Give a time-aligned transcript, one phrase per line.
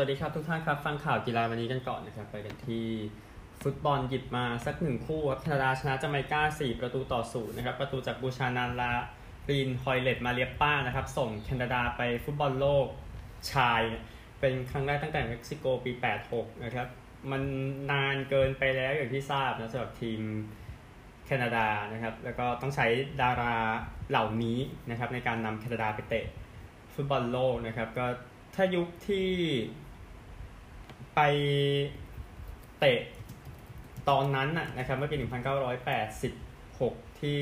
[0.00, 2.86] วัสดีครับทุกท่านครับ ฟังข่าวกีฬาวันนี้กันก่อนนะครับ ไปกันที่
[3.62, 8.92] ฟุตบอลหยิบมาสักหนึ่งคู่ครับแคนาดาชนะจาไมกา 4 ประตูต่อศูนย์นะครับ ประตูจากบูชานันลา
[9.50, 12.86] รีนฮอยเลตมาเรียป้านะครับ ส่งแคนาดาไปฟุตบอลโลก
[13.52, 13.82] ชาย
[14.40, 15.92] เป็นครั้งแรกตั้งแต่เม็กซิโกปี
[16.28, 16.86] 86 นะครับ
[17.30, 17.42] มัน
[17.90, 20.20] นานเกินไปแล้วอย่างที่ทราบนะสำหรับทีม
[21.26, 22.86] แคนาดานะครับ แล้วก็ต้องใช้
[23.22, 23.54] ดารา
[24.10, 24.58] เหล่านี้
[24.90, 26.24] นะครับในการนำแคนาดาไปเตะ
[26.94, 28.06] ฟุตบอลโลกนะครับก็
[28.54, 29.28] ถ้ายุคที่
[32.78, 33.00] เตะ
[34.08, 34.48] ตอนนั้น
[34.78, 37.40] นะครับเมื่อปี 1986 ที่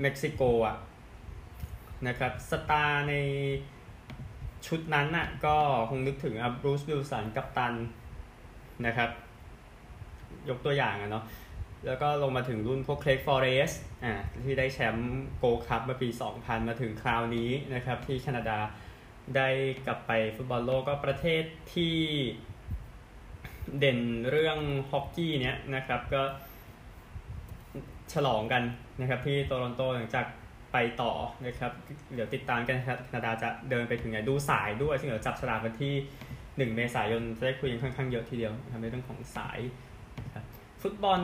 [0.00, 0.76] เม็กซิโกอะ
[2.08, 3.14] นะครับสตาร์ใน
[4.66, 5.56] ชุดนั้นน่ะก็
[5.90, 7.74] คงนึกถึงอบรูซวิลสันกัปตัน
[8.86, 9.10] นะครับ
[10.48, 11.24] ยกตัวอย่างอะเนาะ
[11.86, 13.72] แล้วก็ลงมาถึงรุ่นพวกเคร็กฟอร์เรสต์
[14.04, 14.12] อ่า
[14.44, 18.58] ที่ได้แชมป์โกลคัพเมื่อปี 2000 มาถึงคราวนี้นะครับที่แคนาดา
[19.36, 19.48] ได้
[19.86, 21.96] กลับไปฟุตบอลโลกก็ประเทศที่
[23.78, 23.98] เด่น
[24.30, 24.58] เรื่อง
[24.90, 26.22] ฮอกกี้เนี้ยนะครับก็
[28.12, 28.62] ฉลองกัน
[29.00, 30.26] นะครับที่โตลอนโตหลังจาก
[30.72, 31.12] ไปต่อ
[31.46, 31.72] นะครับ
[32.14, 35.94] เดี๋ยวติดตามกันครับแคนาดาจะเดินไปถึงไหนดูสายด้วย ซึ่งเดี๋ยวจับฉลากกันที่
[36.70, 39.58] 1 เมษายนจะได้คุยกันค่อนข้างเยอะทีเดียวทำในเรื่องของสาย
[40.34, 40.44] ครับ
[40.82, 41.20] ฟุตบอล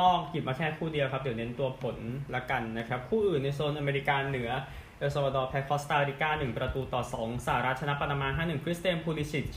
[0.00, 1.96] นอกหยิบมาแค่คู่เดียวครับ เดี๋ยวเน้นตัวผล
[2.34, 4.50] ละกันนะครับ คู่อื่นในโซนอเมริกาเหนือ
[5.00, 9.48] เอลซาวาดอร์แพ้คอสตาริกา 1 ประตูต่อ 2สหรัฐชนะปานามา 5-1 คริสเตียนพูลิซิช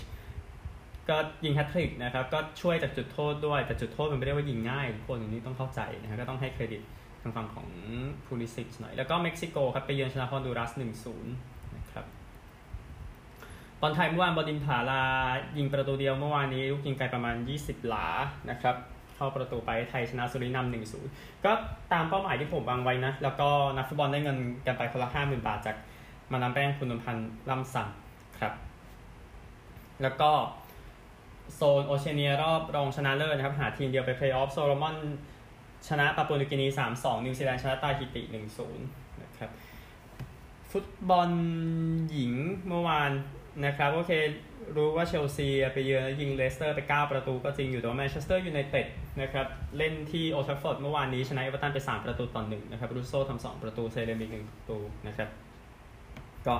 [1.10, 6.82] ก็ยิงแฮตทริกนะครับ ก็ช่วยจากจุดโทษด้วย แต่จุดโทษมันไม่ได้ว่ายิงง่ายทุกคนนี้ต้องเข้าใจนะครับก็ต้องให้เครดิต
[7.22, 7.68] ทางฝั่งของ
[8.26, 10.72] พูลิซิชหน่อย แล้วก็เม็กซิโกครับไปเยือนชนะฮอนดูรัส
[11.24, 12.06] 1-0 นะครับ
[13.82, 15.04] บอลไทยเมื่อวานบอดินผาลา
[15.58, 18.08] ยิงประตูเดียวเมื่อวานนี้ลูกยิงไกลประมาณ 20 หลา
[18.50, 18.76] นะครับ
[19.16, 21.12] เข้าประตูไปไทยชนะซูรินามหนึ่งศูนย์
[21.46, 21.52] ก็
[21.94, 25.76] ตามเป้าหมายที่ผมวางไว้นะ แล้วก็นักฟุตบอลได้เงินกันไปคนละห้าหมื่นบาทจาก
[26.32, 27.88] มาดามแป้งคุณนวลพรรณล่ำซำ
[28.40, 28.54] ครับ
[30.02, 30.32] แล้วก็
[31.56, 34.96] โซนโอเชียเนียรอบรองชนะเลิศนะครับ หาทีมเดียวไปเพลย์ออฟโซโลมอน
[35.88, 38.86] ชนะปาปัวนิวกินีสามสองนิวซีแลนด์ชนะตาฮิติหนึ่งศูนย์
[39.22, 39.50] นะครับ
[40.72, 41.30] ฟุตบอล
[42.12, 42.34] หญิง
[42.68, 43.12] เมื่อวาน
[43.66, 44.12] นะครับ โอเค
[44.76, 48.88] รู้ว่าเชลซีไปเยือนยิงเลสเตอร์ไป 9 ประตูก็จริงอยู่แต่ว่าแมนเชสเตอร์ยูไนเต็ด
[49.22, 49.48] นะครับ
[49.78, 55.30] เล่นที่โอลด์แทฟฟอร์ดเมื่อวานนี้ชนะเอเวอร์ตันไป 3 ประตูต่อหนึ่งนะครับรูโซ่ทำสองประตูเซเลมอีกหนึ่งประตูนะครับ
[56.48, 56.56] ก็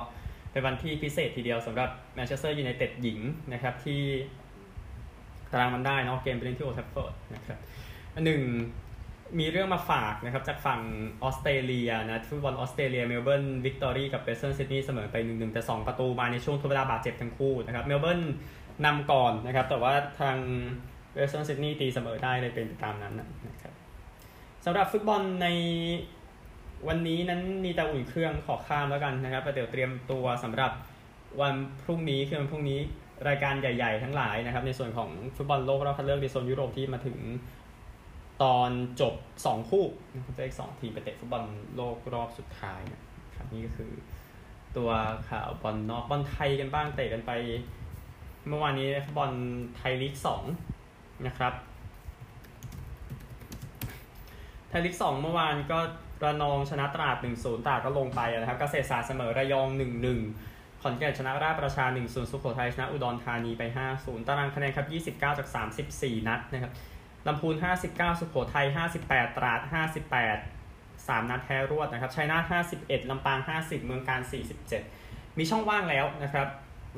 [0.50, 3.18] เป็นวันที่พิเศษทีเดียวสำหรับแมนเชสเตอร์ยูไนเต็ดหญิง
[3.52, 4.00] นะครับที่
[5.52, 7.58] ตารางมันได้เนาะเกมไปเล่นที่โอลด์แทฟฟอร์ดนะครับ
[8.24, 8.42] หนึ่ง
[9.38, 10.80] มีเรื่องมาฝากนะครับจากฝั่ง
[11.22, 18.20] ออสเตรเลียนะฟุตบอลออสเตรเลียเมลเบิร์นวิกตอรี่กับเวสเทิร์นซิดนีย์เสมอไป1งแต่ 2 ประตูมาในช่วงทดเวลาบาดเจ็บทั้งคู่นะครับเมลเบิร์น
[18.84, 20.36] นำก่อนนะครับแต่ว่าทาง
[21.14, 23.14] เวสเทิร์นซิดนีย์ตีเสมอได้เลยเป็นไปตามนั้น
[23.48, 23.74] นะครับ
[24.64, 25.46] สำหรับฟุตบอลใน
[26.88, 30.72] วันนี้นั้นมีแต่อุ่นเครื่องขอข้ามแล้วกันนะครับเดี๋ยวเตรียมตัวสำหรับ
[31.40, 32.80] วันพรุ่งนี้คือวันพรุ่งนี้
[33.28, 37.16] รายการใหญ่ ๆ ทั้งหลายนะครับในส่วนของฟุตบอลโลกรอบคัดเลือกในโซนยุโรปที่มาถึง
[38.42, 39.14] ตอนจบ
[39.44, 41.44] 2 คู่นะครับจะอีกสองทีมไปเตะฟุตบอล
[41.76, 43.00] โลกรอบสุดท้ายนะ
[43.36, 43.92] ครับนี่ก็คือ
[44.76, 44.90] ตัว
[45.28, 47.30] ข่าวบอลนอกบอลไทยกันบ้างเตะกันไป
[48.48, 49.30] เมื่อวานนี้ฟุตบอล
[49.76, 50.44] ไทยลีกสอง
[51.26, 51.54] นะครับ
[54.68, 55.78] ไทยลีกสองเมื่อวานก็
[56.24, 59.68] ระนองชนะตราด 1-0 ตราดก็ลงไปนะครับ เกษตรศาสตร์เสมอระยอง
[60.24, 63.62] 1-1 ขอนแก่นชนะราชประชา 1-0 สุโขทัยชนะอุดรธานีไป
[63.94, 65.48] 5-0 ตารางคะแนนครับ 29 จาก
[65.86, 66.72] 34 นัดนะครับ
[67.26, 67.54] ลำพูน
[67.88, 68.66] 59 สุโขทัย
[69.00, 69.60] 58 ตราด
[70.34, 74.20] 58 3 นัดแพ้รวดนะครับชัยนาท51 ลำปาง 50 เมืองกาญจน์
[74.80, 76.48] 47 มีช่องว่างแล้วนะครับ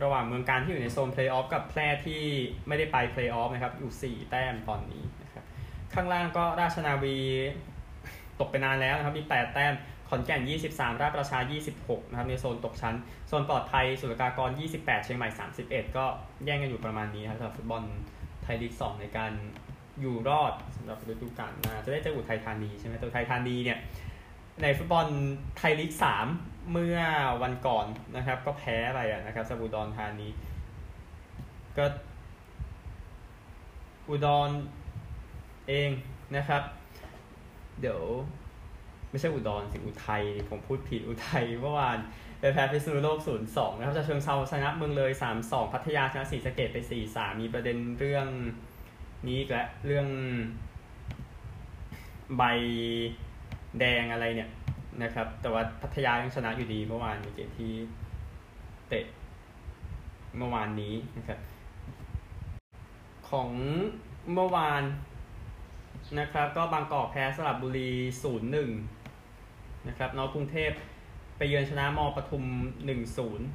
[0.03, 2.23] ระหว่างเมืองกาญจน์ที่อยู่ในโซนเพลย์ออฟกับแพร่ที่
[2.67, 5.45] ไม่ได้ไปเพลย์ออฟนะครับ อยู่ 4 แต้มตอนนี้นะครับ
[5.95, 7.19] ข้างล่างก็ราชนาวี
[8.41, 9.75] ตกไปนานแล้วนะครับ มี 8 แต้ม
[10.09, 11.39] ขอนแก่น 23 ราชประชา
[11.75, 12.97] 26 นะครับ ในโซนตกชั้น
[13.29, 15.29] โซนปลอดภัย สุรกากร 28 เชียงใหม่
[15.63, 16.05] 31 ก็
[16.45, 17.83] แย่งกันอยู่ประมาณนี้ครับสำหรับฟุตบอล
[18.43, 19.33] ไทยลีก 2 ในการ
[20.01, 23.79] อยู่รอดสำหรับฤดูกาลหน้าจะได้เจออุทัยธานีใช่ไหมตัวไทยธานีเนี่ย
[24.63, 25.07] ในฟุตบอล
[25.57, 26.27] ไทยลีกสาม
[26.73, 26.99] เมื่อ
[27.43, 30.29] วันก่อนนะครับ ก็แพ้อะไปนะครับสบูดอนธานี
[31.79, 31.85] ก็
[34.09, 34.51] อุดร
[35.69, 35.91] เอง
[36.37, 36.63] นะครับ
[37.81, 38.01] เดี๋ยว
[39.11, 41.99] ไม่ใช่อุดรสิอุทัยผมพูดผิดอุทัยเมื่อวาน
[42.41, 43.19] ไปแพ้พิษณุโลก
[43.49, 45.11] 0-2 นะครับจะเชิงเซาชนะเมืองเลย
[45.43, 46.79] 3-2 พัทยาชนะศรีสะเกดไป
[47.11, 48.27] 4-3 มีประเด็นเรื่อง
[49.29, 50.09] นี้และเรื่อง
[52.37, 52.43] ใบ
[53.79, 54.51] แดงอะไรเนี่ย
[55.03, 57.73] นะครับ แต่ว่าพัทยายังชนะอยู่ดีเมื่อวานในเกมที่
[58.89, 59.05] เตะ
[60.37, 61.39] เมื่อวานนี้นะครับ
[63.31, 63.49] ของ
[64.33, 64.83] เมื่อวาน
[66.19, 67.91] นะครับ ก็บางกอกแพ้สลับบุรี
[68.23, 68.71] ศูนย์หนึ่ง
[69.89, 70.71] นะครับนอกรุงเทพ
[71.37, 72.45] ไปเยือนชนะมอปทุม
[72.87, 73.47] หนึ่งศูนย์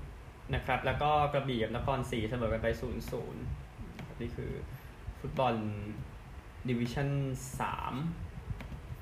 [0.56, 3.42] นะครับ แล้วก็กระบี่กับนครศรีเสมอกันไป0ูนย์ศูนย์
[4.22, 4.52] นี่คือ
[5.22, 5.56] ฟุตบอล
[6.70, 7.10] ดิวิชั่น
[7.60, 7.94] สาม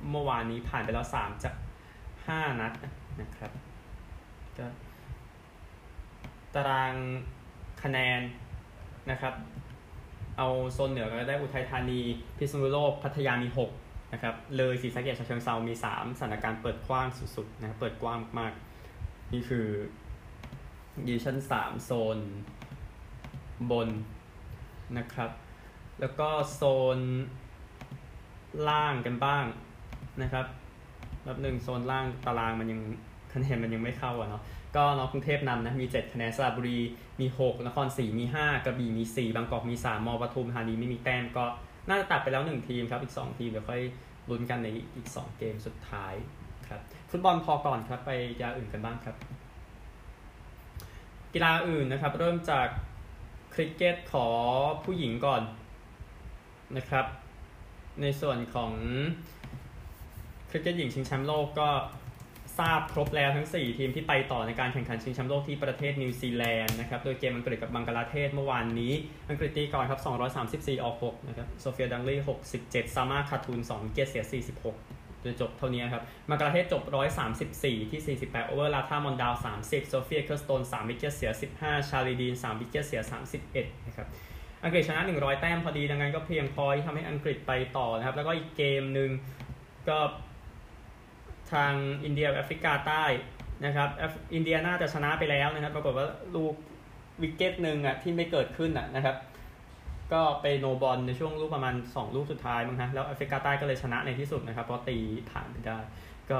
[0.09, 1.55] เมื่อวานนี้ผ่านไปแล้วสามจาก
[2.25, 2.73] ห้านัด
[3.21, 3.51] นะครับ
[4.57, 4.67] ก็
[6.53, 6.93] ตาราง
[7.83, 8.21] คะแนน
[9.11, 9.33] นะครับ
[10.37, 11.99] เอาโซนเหนือก็ได้อุทัยธานี
[12.37, 13.49] พิษณุโลก พัทยามี
[13.81, 18.53] 6นะครับ เลยศรีสะเกษฉะเชิงเซามี 3สถานการณ์เปิดกว้างสุดๆนะเปิดกว้างมาก
[19.33, 19.67] นี่คือ
[21.05, 22.17] ดิวิชั่น3 โซน
[23.71, 23.89] บน
[24.97, 25.31] นะครับ
[25.99, 26.61] แล้วก็โซ
[26.97, 26.99] น
[28.69, 29.45] ล่างกันบ้าง
[30.21, 30.45] นะครับ
[31.27, 32.81] รับหนึ่งโซนล่างตารางมันยัง
[33.33, 34.43] คะแนนมันยังไม่เข้าอะเนาะ
[34.75, 36.79] ก็นอกรุงเทพนำนะมี 7 คะแนนสระบุรี
[37.19, 41.45] มี 6 นครศรีมี 5 กระบี่มี 4 บางกอกมี 3 มปทุมธานีไม่มีแต้มก็
[41.89, 43.81] น่าจะตัดไปแล้ว 1 ทีมครับอีก 2 ทีมเดี๋ยวค่อย
[44.29, 46.13] ลุ้นกันในอีก 2 เกมสุดท้าย
[46.67, 46.81] ครับ
[47.11, 49.15] ฟุตบอลพอก่อนครับไปกีฬาอื่นกันบ้างครับ
[51.33, 52.67] กีฬาอื่นนะครับ เริ่มจาก
[53.53, 54.27] คริกเก็ตขอ
[54.85, 55.41] ผู้หญิงก่อน
[56.77, 57.05] นะครับ
[58.01, 58.71] ในส่วนของ
[60.49, 61.69] คริกเก็ตหญิงชิงแชมป์โลกก็
[62.59, 68.93] ทราบครบแล้วทั้ง 4 ทีมที่ไปต่อในการแข่งขันชิงแชมป์โลกที่ประเทศนิวซีแลนด์นะครับโดยเกมอังกฤษกับบังกลาเทศเมื่อวานนี้
[69.29, 70.01] อังกฤษตีก่อนครับ
[70.41, 72.19] 234 ออก 6 นะครับ โซเฟียดังก์ลีย์
[72.57, 74.23] 67 ซัลมาคาตุน 2 wicket เสีย
[74.73, 76.83] 46จนจบเท่านี้ครับบังกลาเทศจบ
[77.37, 81.31] 134 ที่ 48 over ลาตามอนดัล 30 โซฟีเอกเคิลสโตน 3 wicket เสีย
[81.61, 83.01] 15 ชาลีดีน 3 wicket เสีย
[83.43, 84.07] 31 นะครับ
[84.63, 89.09] อังกฤษชนะ 100 แต้มพอดีดังนั้นก็เพียงพอที่ทำให้อังกฤษไปต่อนะครับ แล้วก็อีกเกมหนึ่ง
[89.89, 89.97] ก็
[91.53, 91.73] ทาง
[92.03, 93.05] อินเดียแอฟริกาใต้
[93.65, 93.89] นะครับ
[94.33, 96.53] อินเดียน่าจะชนะไปแล้วนะครับ ปรากฏว่าลูก
[97.21, 99.15] wicket หนึ่งอะที่ไม่เกิดขึ้นอะนะครับ
[100.13, 104.97] ก็ไป no ball ในช่วงลูกประมาณ 2 ลูกสุดท้ายมั้งฮะแล้วแอฟริกาใต้ก็เลยชนะในที่สุดนะครับเพราะตี
[105.31, 105.77] ผ่านไปได้
[106.29, 106.37] ก็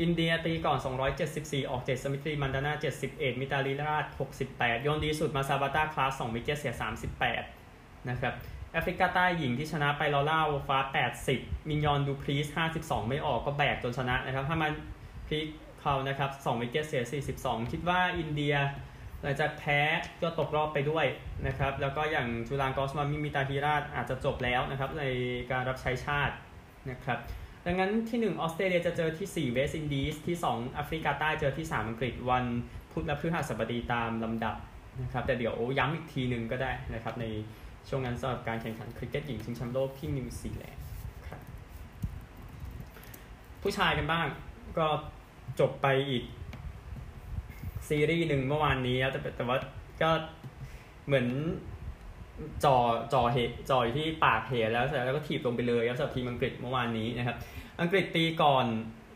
[0.00, 0.78] อินเดียตีก่อน
[1.24, 2.72] 274 ออก 7 สมริตีมันดานา
[3.08, 4.04] 71 มิตาลีราช
[4.44, 6.74] 68 โยนดีสุดมาซาบาตาคลาส 2 wicket เสีย
[7.40, 8.34] 38 นะครับ
[8.72, 10.78] แอฟริกาใต้หญิงที่ชนะไปลอร่าวูลวาร์ด
[11.24, 12.46] 80 มิยองดูพรีซ
[12.80, 14.72] 52 ไม่ออกก็แบกจนชนะนะครับถ้ามัน
[15.26, 15.46] พลิก
[15.80, 17.02] เขานะครับ 2 wicket เสีย
[17.36, 18.54] 42 คิดว่าอินเดีย
[19.22, 19.80] หลังจากแพ้
[20.22, 21.06] ก็ตกรอบไปด้วย
[21.46, 25.04] นะครับ แล้วก็อย่างจูลานกอสวามีมิตาลีราชอาจจะจบแล้วนะครับใน
[25.50, 26.34] การรับใช้ชาติ
[26.90, 27.18] นะครับ
[27.66, 32.44] ดังนั้นที่ 1 ออสเตรเลียจะเจอที่ 4 เวสต์อินดีสที่ 2 แอฟริกาใต้เจอที่ 3 อังกฤษวัน
[32.92, 34.56] พุธและพฤหัสบดีตามลำดับ
[35.02, 37.26] นะครับแต่เดี๋ยวย้ำอีกทีหนึ่งก็ได้นะครับใน
[37.88, 40.84] ช่วงนั้นสำหรับการแข่งขันคริกเก็ตหญิงชิงแชมป์โลกที่นิวซีแลนด์
[41.28, 41.40] ครับ
[43.62, 44.26] ผู้ชายกันบ้าง
[44.78, 44.86] ก็
[45.60, 46.24] จบไปอีก
[47.88, 49.58] ซีรีส์หนึ่งเมื่อวานนี้แต่แต่ว่า
[50.02, 50.10] ก็
[51.06, 51.26] เหมือน
[52.64, 52.76] จ่อ
[53.12, 53.38] จ่อเหว
[53.70, 57.36] จ่ออยู่ที่ปากเหวแล้วแล้วก็ถีบลงไปเลยครับสำหรับทีมอังกฤษเมื่อวานนี้นะครับ
[57.80, 58.66] อังกฤษตีก่อน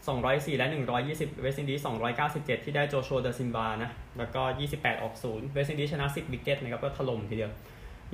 [0.04, 0.68] 204 และ
[1.04, 1.88] 120 เวสต์อินดีส
[2.26, 4.42] 297 ที่ได้โจชัวดาซิลวานะ แล้วก็
[4.72, 7.52] 28 ออก 0 เวสต์อินดีชนะ 10 wicket นะครับ ก็ถล่มทีเดียว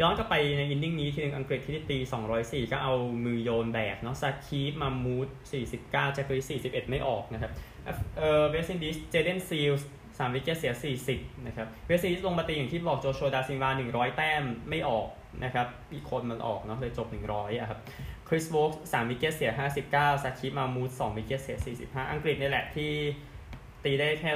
[0.00, 1.98] ย้อนกลับไปใน inning นี้ทีนึงอังกฤษที่ตี
[2.34, 5.28] 204 ก็เอามือโยนแบกเนาะซาคิบมามูด
[5.70, 7.52] 49แจ็คลีช41 ไม่ออกนะครับ
[8.18, 9.84] เออเวสต์อินดีสเจเดนซีลส
[10.18, 10.72] สาม wicket เสีย
[11.08, 15.06] 40 นะครับ เวสต์อินดีสลงมาตีอย่างที่บอกโจชัวดาซิลวา 100 แต้มไม่ออก
[15.44, 17.78] นะครับอีกคนมันออกเนาะเลยจบ 100อะครับ
[18.28, 19.50] คริสโวกส์สาม wicket เสีย
[19.90, 22.92] 59 ซาคิบมามูด2 wicket เสีย 45 อังกฤษนี่แหละที่
[23.84, 24.30] ตีได้แค่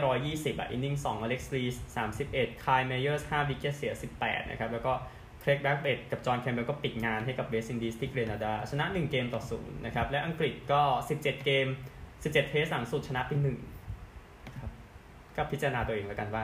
[0.52, 1.62] 120 อะ inning 2อเล็กซ์ลี
[1.96, 4.92] ส31 คายเมเยอร์ส5 wicket เสีย 18 นะครับ แล้วก็
[5.40, 11.66] เครกแบรธเวตกับจอห์นแคมเบลก็ปิดงานให้กับเวสต์อินดีสที่เกรนาดา ชนะ 1 เกมต่อศูนย์นะครับ และอังกฤษก็ 17 เกม
[12.08, 13.77] 17 test หลังสุดชนะไปหนึ่งครับ
[15.38, 16.42] ก็พิจารณาตัวเองแล้วกันว่า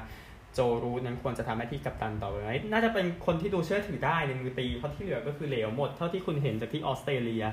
[0.54, 7.44] โจรูทนั้นควรจะทำหน้าที่กัปตันต่อไหมน่าจะเป็นคนที่ดูเชื่อถือได้ในมือตีเพราะที่เหลือก็คือเหลวหมดเท่าที่คุณเห็นจากที่ออสเตรเลีย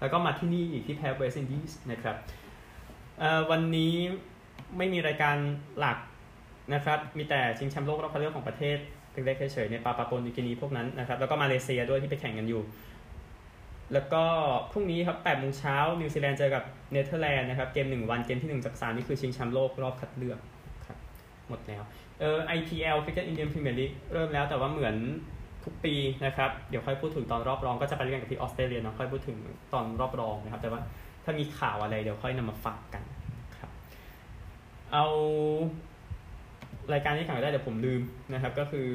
[0.00, 2.16] แล้วก็มาที่นี่อีกที่แพ้เวสต์อินดีสนะครับ
[3.50, 3.94] วันนี้
[4.76, 5.36] ไม่มีรายการ
[5.78, 5.98] หลัก
[6.74, 8.78] นะครับ มีแต่ชิงแชมป์โลกรอบคัดเลือกของประเทศ
[9.12, 12.62] เล็กๆเฉยๆในปาปัวนิวกินีพวกนั้นนะครับ แล้วก็มาเลเซียด้วยที่ไปแข่งกันอยู่
[13.92, 14.24] แล้วก็
[14.72, 20.38] พรุ่งนี้ครับ8โมงเช้านิวซีแลนด์เจอกับเนเธอร์แลนด์นะครับ เกม 1 วัน เกมที่ 1 จาก3นี่คือชิงแชมป์โลกรอบคัดเลือก
[21.50, 21.82] หมดแล้ว
[22.20, 24.96] เออ IPL Cricket Indian Premier League เริ่มแล้วแต่ว่าเหมือน
[25.64, 29.36] ทุกปีนะครับ เดี๋ยวค่อยพูดถึงตอนรอบรองก็จะไปเรียนกับที่ออสเตรเลียเนาะค่อยพูดถึง
[29.72, 30.80] ตอนรอบรองนะครับ แต่ว่า
[31.24, 33.02] ถ้ามีข่าวอะไรเดี๋ยวค่อยนำมาฝากกัน
[33.58, 33.70] ครับ
[34.92, 35.06] เอา
[36.92, 38.02] รายการที่แข่งได้เดี๋ยวผมลืม
[38.32, 38.88] นะครับ ก็คือ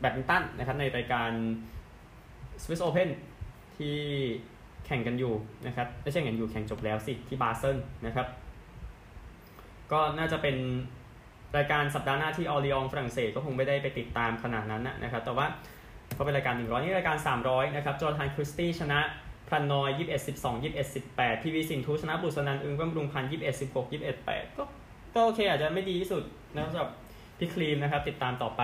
[0.00, 1.30] แบดมินตันนะครับในรายการ
[2.62, 3.08] Swiss Open
[3.76, 3.96] ที่
[4.86, 5.34] แข่งกันอยู่
[5.66, 8.26] นะครับไม่ใช่แข่งอยู่แข่งจบแล้วสิที่บาเซนนะครับ
[9.92, 10.56] ก็น่าจะเป็น
[11.56, 15.46] รายการสัปดาห์หน้าที่ออริองฝรั่งเศสก็คงไม่ได้ไปติดตามขนาดนั้นนะครับ แต่ว่า
[16.14, 17.16] เขาเป็นรายการ 100 นี่รายการ
[17.46, 19.00] 300 นะครับ จอร์แดนคริสตี้ชนะ
[19.48, 24.64] พรันนอย21 12 21 18พีวีสินทูชนะบุษนันอึ้งบำรุงพันธ์21 16 21 8ก็
[25.14, 26.22] ก็ก็โอเคอาจจะไม่ดีที่สุด
[26.54, 26.90] นะสำหรับ
[27.38, 28.62] พี่ครีมนะครับ ติดตามต่อไป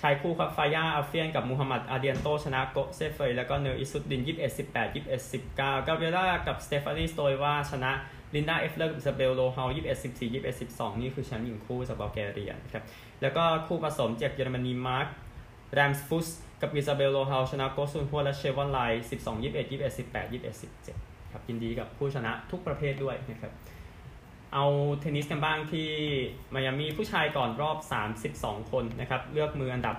[0.00, 7.92] ชายคู่ครับฟาจาร์อัลเฟียนกับมูฮัมหมัดอาร์เดียนโตชนะโกเซเฟยแล้วก็นูร์อิซซุดดิน21 18 21 19กาเบรียลากับสเตฟานีสโตเอวาชนะ
[8.34, 12.84] ลินดาเอฟเลอร์กับอิซาเบลโลฮาว21 14 21 12นี่คือแชมป์หญิงคู่จากบัลแกเรียนะครับ
[13.22, 15.08] แล้วก็คู่ผสมจากเยอรมนีมาร์ค
[15.74, 16.28] ลัมส์ฟุส
[16.60, 18.78] กับอิซาเบลโลฮาวชนะโกซุนฮัวและเชวอนไล
[19.10, 23.52] 12 21 21 18 21 17ครับยินดีกับผู้ชนะทุกประเภทด้วยนะครับ
[24.54, 24.64] เอา
[25.00, 25.88] เทนนิสกันบ้างที่
[26.54, 27.78] มายามีผู้ชายก่อนรอบ
[28.24, 29.96] 32 คนนะครับ เลือกมืออันดับ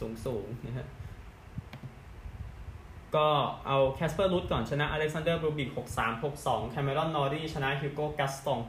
[0.00, 0.86] สูงสูงนะฮะ
[3.16, 3.26] ก็
[3.66, 8.60] เอาแคสเปอร์รูดก่อนชนะอเล็กซานเดอร์บูบลิก6-3 6-2แคมเมรอนนอรีชนะฮิวโก้กัสตง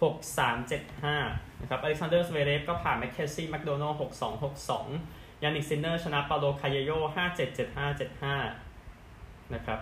[0.00, 0.70] 6-3
[1.10, 4.42] 7-5นะครับอเล็กซานเดอร์สเวเรฟก็ผ่านแมคเคซี่แมคโดนัล6-2
[4.92, 6.90] 6-2ยานิกซินเนอร์ชนะปาโบลการ์เรโญ
[7.26, 8.00] 5-7 7-5
[8.70, 9.80] 7-5นะครับ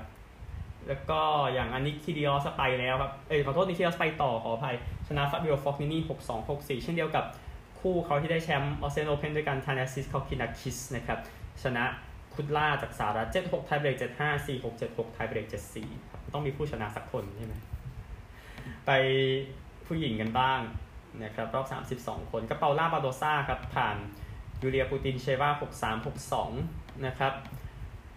[0.89, 1.21] แล้วก็
[1.53, 4.77] อย่างอันนี้คีริออสไปแล้วครับ เอ้ยขอโทษนิคคีริออสไปต่อขออภัย
[5.09, 7.25] ชนะฟาบิโอฟอกนินี่6-2 6-4เช่นเดียวกับ
[7.81, 11.19] คู่เขาที่ได้แชมป์ออสเตรเลียโอเพนด้วยกันทานาซิสคอคคินาคิสนะครับ
[11.63, 11.85] ชนะ
[12.35, 15.47] คุดล่าจากสหรัฐ7-6 tiebreak 7-5 4-6 7-6 tiebreak
[15.79, 17.55] 7-4ครับต้องมีผู้ชนะสักคนใช่ไหม
[18.87, 18.91] ไป
[19.87, 20.61] ผู้หญิงกันบ้าง
[21.25, 21.67] นะครับรอบ
[22.07, 23.97] 32 คนก็เปาล่าบาโดซ่าครับ ผ่าน
[24.63, 25.51] ยูเลียปูตินเซวา
[25.83, 26.07] 6-3
[26.51, 27.33] 6-2 นะครับ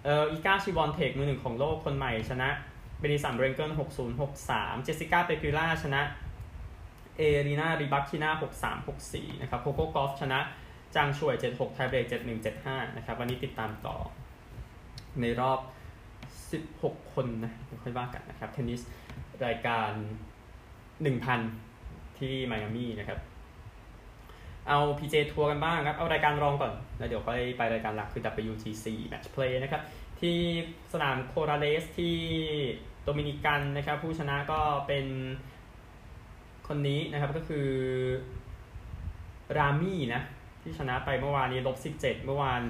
[0.04, 2.50] เอ่ออีกาชิวอนเทคมือหนึ่งของโลกคนใหม่ชนะ
[3.00, 6.02] แมดิสันเบรนเกิล6-0 6-3 เจสสิก้าเปกิล่าชนะ
[7.18, 8.30] เอเลนาริบาคิน่า
[8.78, 10.40] 6-3 6-4 นะครับโคโก้กอฟฟ์ชนะ
[10.98, 13.98] จางฉ่วย 76 tiebreak 71 75 นะครับ วันนี้ติดตามต่อ
[15.22, 15.60] ในรอบ
[16.92, 17.52] 16 คนนะ
[17.84, 18.82] ค่อยว่ากันนะครับ เทนนิส
[19.46, 19.92] รายการ
[21.46, 23.20] 1,000 ที่ไมอามี่นะครับ
[24.68, 29.82] เอา PJ ทัวร์กันบ้างครับ เอารายการรองก่อน แล้วเดี๋ยวค่อยไปรายการหลักคือ WGC Match Play นะครับ
[30.22, 30.38] ที่
[30.94, 32.16] สนามโคราเลสที่
[33.04, 35.06] โดมินิกันนะครับ ผู้ชนะก็เป็น
[36.68, 37.68] คนนี้นะครับก็คือ
[39.58, 40.22] รามี่นะ
[40.68, 42.62] ที่ชนะไปเมื่อวานนี้ลบ17 เมื่อวาน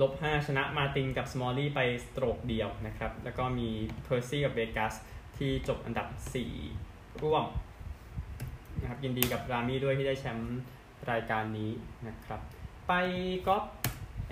[0.00, 3.68] ลบ5ชนะมาตินกับสมอลลี่ไป stroke เดียวนะครับ แล้วก็มี
[4.04, 4.94] เพอร์ซี่กับเบกัส
[5.36, 6.08] ที่จบอันดับ
[6.64, 7.44] 4 ร่วม
[8.80, 10.58] นะครับยินดีกับรามี่ด้วยที่ได้แชมป์
[11.10, 11.70] รายการนี้
[12.08, 12.40] นะครับ
[12.88, 12.92] ไป
[13.46, 13.64] กอล์ฟ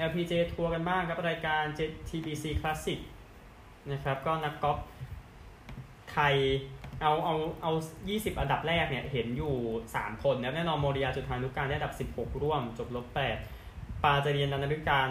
[0.09, 1.63] LPG ทัวร์กันบ้างครับ รายการ
[2.09, 2.99] TBC Classic
[3.93, 4.79] นะครับ ก็นักกอล์ฟ
[6.13, 6.35] ไทย
[7.03, 7.73] เอาเอาเอา
[8.07, 9.55] 20อันดับแรกเนี่ยเห็นอยู่
[9.93, 13.07] 3คนนะแน่นอนโมริยาจุธานุการได้อันดับ16ร่วม จบลบ
[13.55, 15.09] 8ปาจเรียนนันทการ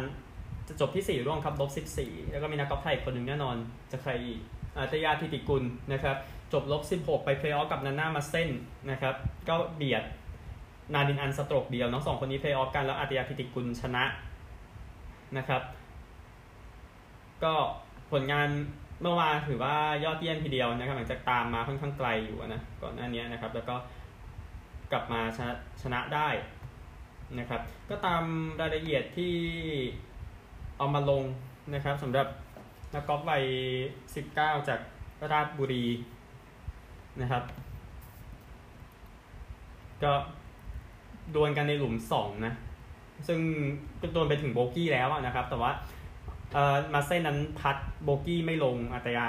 [0.67, 3.55] จะจบที่4ร่วมครับลบ14แล้วก็มีนักกอล์ฟไทยคนหนึ่งแน่นอน
[3.91, 4.39] จะใครอีก
[4.77, 6.17] อาฒยาฐิติกุลนะครับ
[6.53, 8.49] จบลบ16ไปเพลย์ออฟกับนาน่ามาเส้น
[8.91, 9.15] นะครับ
[9.49, 10.03] ก็เบียด
[10.93, 14.03] นารินอัน stroke เดียวน้องสองคนนี้เพลย์ออฟกันแล้วอาฒยาฐิติกุลชนะ
[15.37, 15.61] นะครับ
[17.43, 17.53] ก็
[18.11, 18.49] ผลงาน
[19.01, 23.75] เมื่อวานถือว่ายอดเยี่ยมทีเดียวนะครับ หลังจากตามมาค่อนข้างไกลอยู่นะก่อนหน้านี้นะครับ แล้วก็
[24.91, 26.27] กลับมาชนะชนะได้
[27.39, 28.23] นะครับ ก็ตาม
[28.59, 29.33] รายละเอียดที่
[30.77, 31.23] เอามาลง
[31.73, 32.27] นะครับสำหรับ
[32.93, 33.43] นักกอล์ฟวัย
[34.05, 34.79] 19 จาก
[35.31, 35.85] ราชบุรี
[37.21, 37.43] นะครับ
[40.03, 40.13] ก็
[41.35, 42.53] ดวลกันในหลุม 2 นะ
[43.27, 43.39] ซึ่ง
[44.01, 45.71] ก็โดนไปถึงโบกี้แล้วนะครับ แต่ว่า
[46.53, 49.27] เอ่อมาเส้นนั้นพัดโบกี้ไม่ลงอัตยา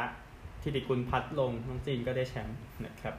[0.62, 3.14] ทิติกุลพัดลงน้องจีนก็ได้แชมป์นะครับ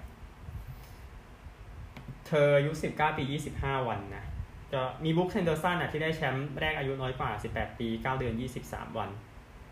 [2.28, 3.24] เธออายุ19 ปี
[3.56, 4.26] 25 วันนะ
[4.74, 9.10] ก็มีบรู๊กเฮนเดอร์สันอะที่ได้แชมป์แรกอายุน้อยกว่า 18 ปี 9 เดือน 23 วัน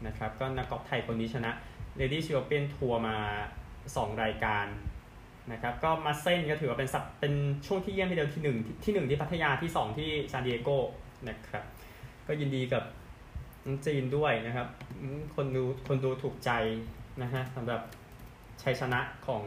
[0.07, 1.51] นะครับก็นักกอล์ฟไทยคนนี้ชนะ
[1.99, 3.17] Lady c h a m p i o n ทัวร์มา
[3.69, 4.65] 2 รายการ
[5.51, 7.33] นะครับก็มาเส้นก็ถือว่าเป็นสัปเป็น
[7.67, 10.69] ช่วงที่เยี่ยมทีเดียวที่1ที่1ที่พัทยาที่ 2 ที่ซานดิเอโก
[11.29, 11.63] นะครับ
[12.27, 12.83] ก็ยินดีกับ
[13.85, 14.67] จีนด้วยนะครับ
[15.35, 16.51] คนดูคนดูถูกใจ
[17.21, 17.81] นะฮะสำหรับ
[18.61, 19.45] ชัยชนะของ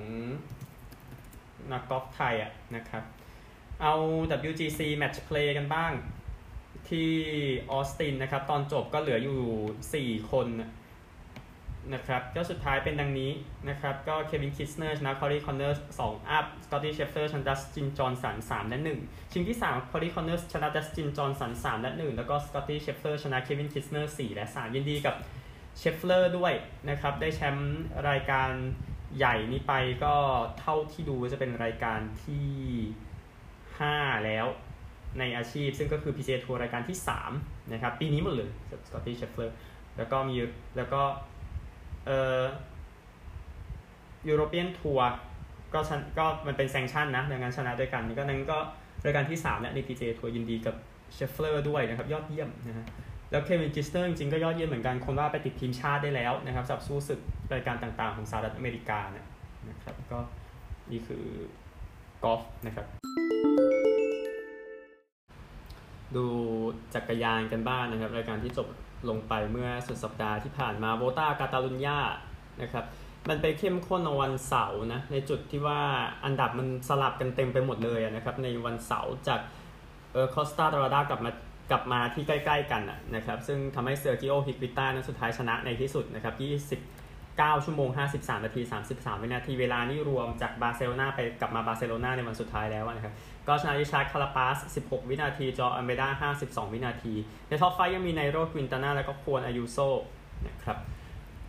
[1.73, 3.05] นักกอล์ฟไทยอะนะครับ
[3.83, 3.95] เอา
[4.51, 5.93] WGC Match Play กันบ้าง
[6.89, 7.11] ที่
[7.73, 10.47] ออสตินนะครับ ตอนจบก็เหลืออยู่ 4 คน
[11.95, 13.31] นะครับก็สุดท้ายเป็นดังนี้
[13.69, 19.01] นะครับก็เควินคิสเนอร์ชนะคอรีคอนเนอร์สอง up สกอตตี้เชฟเฟลอร์ชนะดัสตินจอห์นสันสามและหนึ่ง
[19.33, 25.15] ชิงที่สามคอรีคอนเนอร์ชนะดัสตินจอห์นสันสามและหนึ่งแล้วก็สกอตตี้เชฟเฟลอร์ชนะเควินคิสเนอร์สี่และสามยินดีกับ
[25.79, 26.53] เชฟเฟลอร์ด้วย
[26.89, 28.51] นะครับได้แชมป์รายการ
[29.19, 29.73] ใหญ่นี้ไป
[30.05, 30.15] ก็
[30.61, 32.49] เท่าที่ดูจะเป็นรายการที่
[33.51, 34.47] 5 แล้ว
[35.19, 36.97] ในอาชีพ ซึ่งก็คือ PGA ทัวร์รายการที่
[37.35, 38.51] 3 นะครับ ปีนี้หมดเลย
[38.87, 39.55] สกอตตี้เชฟเฟลอร์
[39.97, 40.37] แล้วก็มี
[40.77, 41.03] แล้วก็
[42.07, 42.43] เอ่อ
[44.29, 45.07] ยูโรเปียนทัวร์
[45.75, 48.59] ก็ชนก็มันเป็น sanction นะดังนั้นชนะด้วยกันก็นั้นก็
[49.05, 50.75] รายการที่3และใน PGA ทัวร์ยินดีกับ
[51.15, 52.87] เชฟเฟลอร์ด้วยนะครับ ยอดเยี่ยมนะฮะ
[53.31, 57.21] แล้วเควินคิสเนอร์จริงๆก็ยอดเยี่ยมเหมือนกันคงว่าไปติดทีมชาติได้แล้วนะครับสำหรับสู้ศึก
[57.55, 59.27] รายการต่างๆของสหรัฐอเมริกาเนี่ย
[59.69, 60.19] นะครับก็
[60.91, 61.25] นี่คือ
[62.25, 62.87] กอล์ฟนะครับ
[66.17, 66.25] ดู
[66.95, 68.69] จักรยานกันบ้างนนะครับ รายการที่จบ
[69.09, 71.99] ลงไปเมื่อสุดสัปดาห์ที่ผ่านมาโวลตากาตาลุญญา
[72.63, 72.85] นะครับ
[73.29, 75.81] มันไปเข้มข้นในวันเสาร์นะในจุดที่ว่า
[76.25, 79.41] อันดับมันสลับกันเต็มไปหมดเลยนะครับในวันเสาร์จาก
[80.13, 81.31] เออคอสตาดราดากลับมา
[81.71, 82.83] กลับมาที่ใกล้ ๆ กัน
[83.15, 86.35] นะครับซึ่งทำให้เซอร์กิโอฮิกวิต้านั้นสุดท้ายชนะในที่สุดนะครับ
[87.41, 88.61] 9 ชั่วโมง 53 นาที
[88.93, 93.15] 33 วินาที เวลานี่รวมจากบาร์เซโลนาไปกลับมาบาร์เซโลนาในวันสุดท้ายแล้วนะครับ
[93.49, 97.15] ก็ชนะริชาร์ดคาราปาส 16 วินาที จัวอัลเมด้า 52 วินาที
[97.49, 99.79] ใน top five ยังมีไนโรควินตาน่าแล้วก็ฆวนอายูโซ
[100.49, 100.79] นะครับ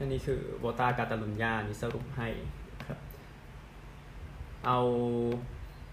[0.05, 2.27] นี่คือโวลตากาตาลุญญานี่สรุปให้
[2.87, 2.97] ครับ
[4.65, 4.77] เอา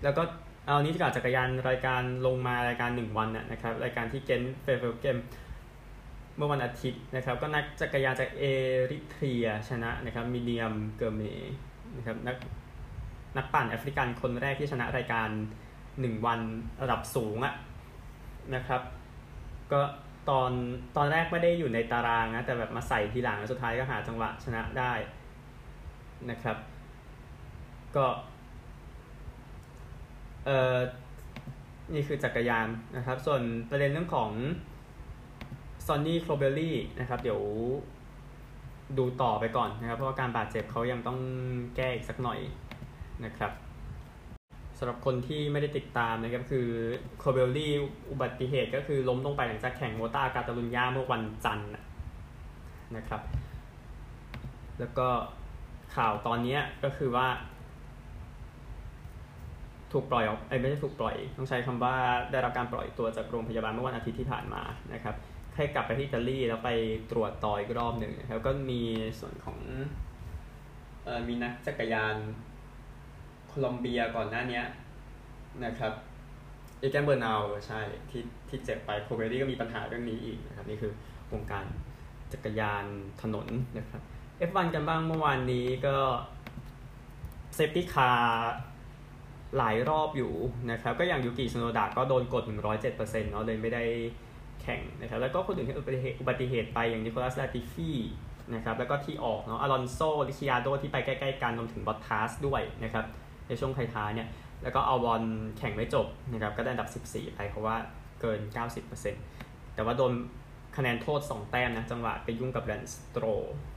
[0.04, 0.22] แล้วก็
[0.66, 5.18] เอานี้จากจักรยานรายการลงมารายการ 1 วันนะครับรายการที่เกนท์เวเวลเกม
[6.36, 8.44] เมื่อวันอาทิตย์นะครับ ก็นักจักรยานจากเอ
[8.90, 11.22] ริเทรียชนะนะครับบิเนียมเกอร์เม
[11.96, 12.36] นะครับนัก
[13.36, 15.28] นักปั่นแอฟริกันคนแรกที่ชนะรายการ
[15.78, 16.40] 1 วัน
[16.82, 17.54] ระดับสูงอะ
[18.54, 18.82] นะครับ
[19.72, 19.80] ก็
[20.30, 20.50] ตอน
[20.96, 24.92] ตอนแรกไม่ได้อยู่ในตารางนะแต่แบบมาใส่ทีหลังแล้วสุดท้ายก็หาจังหวะชนะได้
[26.30, 26.56] นะครับ
[27.96, 28.06] ก็
[30.46, 30.76] เอ่อ
[31.94, 34.30] นี่คือจักรยานนะครับ ส่วนประเด็นเรื่องของ
[35.92, 37.40] อนนี่โครเบลลี่นะครับ เดี๋ยว
[38.98, 41.18] ดูต่อไปก่อนนะครับ เพราะว่าการบาดเจ็บเขายังต้อง
[41.76, 42.38] แก้อีกสักหน่อย
[43.24, 43.52] นะครับ
[44.78, 46.66] สำหรับคนที่ไม่ได้ติดตามนะครับคือ
[47.18, 47.72] โคเบลลี่
[48.10, 51.70] อุบัติเหตุก็คือล้มลงไปหลังจากแข่งโมตากาตาลุญญาเมื่อวันจันทร์
[52.96, 53.22] นะครับ
[54.78, 55.08] แล้วก็
[55.96, 57.26] ข่าวตอนนี้ก็คือว่า
[59.92, 61.94] ถูกปล่อยออกไอ้ไม่ใช่ถูกปล่อย ต้องใช้คำว่า
[62.32, 64.62] ได้รับการปล่อยตัวจากโรงพยาบาลเมื่อวันอาทิตย์ที่ผ่านมา
[64.94, 65.14] นะครับ
[65.56, 66.70] ให้กลับไปที่อิตาลีแล้วไป
[67.10, 68.80] ตรวจต่ออีกรอบหนึ่งนะครับก็มี
[69.20, 69.58] ส่วนของ
[71.06, 72.16] เออมีนักจักรยาน
[73.48, 74.62] โคลอมเบียก่อนหน้านี้
[75.64, 75.92] นะครับ
[76.80, 80.92] เอแกนเบอร์นาลใช่ที่ที่เจ็บไปโคลเบรลลี่ก็มีปัญหาเรื่องนี้อีกนะครับนี่คือ
[81.32, 81.64] วงการ
[82.32, 82.84] จักรยาน
[83.22, 84.02] ถนนนะครับ
[84.48, 85.96] F1 กันบ้างเมื่อวานนี้ก็
[87.54, 88.52] safety car
[89.56, 90.32] หลายรอบอยู่
[90.70, 93.84] นะครับ ก็อย่างยูกิสึโนดะก็โดนกด 107%เนาะเลยไม่ได้
[94.60, 97.96] แข่งนะครับ แล้วก็คนอื่นที่อุบัติเหตุอุบัติเหตุไปอย่างนิโคลัสลาติฟี่
[98.54, 103.04] นะครับ แล้วก็ที่ออกเนาะ อลอนโซ ลิคิอาโดที่ไปใกล้ๆกันรวมถึงบอตทัสด้วยนะครับ
[103.48, 104.28] ในช่วงท้ายๆเนี่ย
[104.62, 105.22] แล้วก็เอาบอล
[105.58, 107.76] แข่งไม่จบนะครับ ก็ได้อันดับ 14 ไปเพราะว่า
[108.20, 108.40] เกิน
[109.06, 110.12] 90%แต่ว่าโดน
[110.76, 113.24] คะแนนโทษ 2 แต้มนะ จังหวะไปยุ่งกับแลนสโตร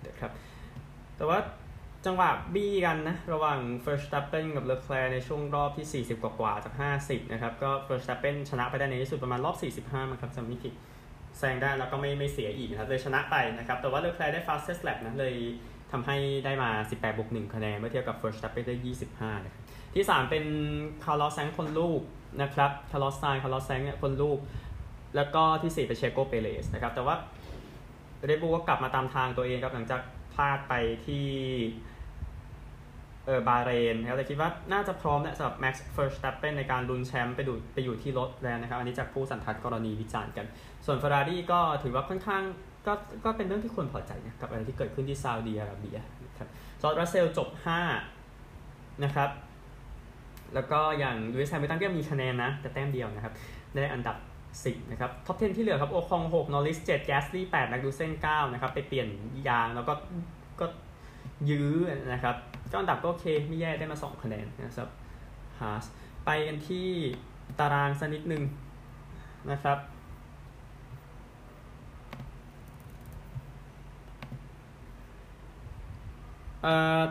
[0.07, 0.31] นะครับ
[1.17, 1.37] แต่ว่า
[2.05, 10.73] จังหวะบี้กันนะ ระหว่าง Verstappen กับ Leclerc ในช่วงรอบที่ 40 กว่าๆจาก 50 นะครับ ก็ Verstappen ชนะไปได้ในที่สุดประมาณรอบ 45มันครับจำไม่ผิด
[11.39, 15.35] แซงได้แล้วก็ไม่ไม่เสียอีกนะครับเลยชนะไปนะครับ แต่ว่า Leclerc ได้ fastest lap นะเลย
[15.91, 18.75] ทำให้ได้มา 18บวก1คะแนนเมื่อเทียบกับ Verstappen ได้
[19.33, 19.63] 25 นะครับ
[19.95, 20.45] ที่ 3 เป็น
[21.03, 22.01] คาร์ลอสไซนซ์คนลูก
[22.41, 24.39] นะครับคาร์ลอสไซนซ์คาร์ลอสไซนซ์เนี่ยคนลูก
[25.15, 27.15] แล้วก็ที่ 4 เป็นเชโกเปเรสนะครับแต่ว่า
[28.25, 30.01] Red Bull ก็กลับมาตามทางตัวเองครับหลังจาก
[30.33, 30.73] พลาดไป
[31.07, 31.25] ที่
[33.25, 40.45] เออบาห์เรนนะครับแต่คิดว่าน่าจะพร้อมแล้วสำหรับแม็กซ์เวอร์สแตปเปนในการลุ้นแชมป์ไปดูไปอยู่ที่รถแล้วนะครับ อันนี้จากผู้สันทัดกรณีวิจารณ์กัน
[40.85, 42.43] ส่วนเฟอร์รารี่ก็ถือว่าค่อนข้าง
[42.87, 42.93] ก็
[43.25, 46.47] ก็เป็นเรื่องที่ควรพอใจนะกับอะไรที่เกิดขึ้นที่ซาอุดีอาระเบียนะครับ
[46.81, 47.49] จอร์ดรัสเซลจบ
[48.25, 49.29] 5 นะครับ
[50.55, 53.33] แล้วก็อย่างลูอิสแฮมิลตันก็มีคะแนนนะ แต่แต้มเดียวนะครับ
[53.73, 54.17] ได้อันดับ
[54.53, 59.07] 10 นะครับ top 10 ที่เหลือครับ โอคอง 6 นอริส 7 แกสลี่ 8 แม็กนุสเซน 9 นะครับ ไปเปลี่ยน
[59.49, 59.93] ยางแล้วก็
[60.59, 60.65] ก็
[61.49, 61.71] ยื้อ
[62.13, 62.35] นะครับ
[62.71, 64.89] ก็อันดับก็โอเคไม่แย่ได้มา 2 คะแนนนะครับ
[65.59, 65.85] ฮาส
[66.25, 66.87] ไปกันที่
[67.59, 68.43] ตารางสักนิดหนึ่ง
[69.51, 69.77] นะครับ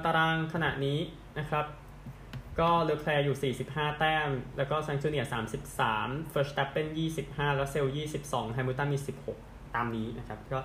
[0.05, 0.99] ตารางขณะนี้
[1.39, 1.67] นะครับ
[2.61, 5.25] ก็เลอแคลร์อยู่ 45 แต้ม แล้วก็ซายน์จูเนียร์
[5.79, 6.87] 33เวอร์สแตปเพน
[7.23, 7.87] 25 รัสเซล
[8.21, 8.99] 22แฮมิลตันมี
[9.37, 10.59] 16 ตามนี้นะครับ ก็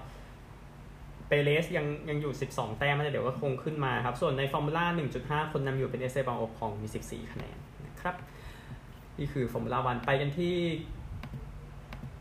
[1.27, 4.85] เปเรสยังยังอยู่ 12 แต้มเดี๋ยวก็คงขึ้นมาครับ ส่วนในฟอร์มูล่า
[5.19, 8.15] 1.5 คนนำอยู่เป็นเอสเตบันโอคองมี 14 คะแนนนะครับ
[9.19, 10.55] นี่คือฟอร์มูล่าวันไปกันที่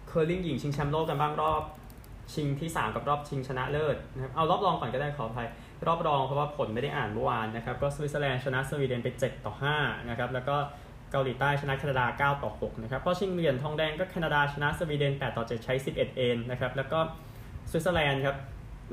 [0.09, 1.63] เคอร์ลิงหญิงชิงแชมป์โลกกันบ้างรอบ
[2.35, 5.49] ชิงที่ 3 กับรอบชิงชนะเลิศนะครับเอารอบรองก่อนก็ได้ขออภัย
[5.87, 10.57] รอบรองเพราะว่าผลไม่ได้อ่านเมื่อวานนะครับก็สวิตเซอร์แลนด์ชนะสวีเดนไป 7 ต่อ 5 นะครับ แล้วก็
[11.11, 16.99] เกาหลีใต้ชนะแคนาดา 9 ต่อ 6 นะครับก็ชิงเหรียญทองแดงก็แคนาดาชนะสวีเดน 8 ต่อ 7 ใช้ 11 end นะครับแล้วก็
[17.71, 18.37] สวิตเซอร์แลนด์ครับ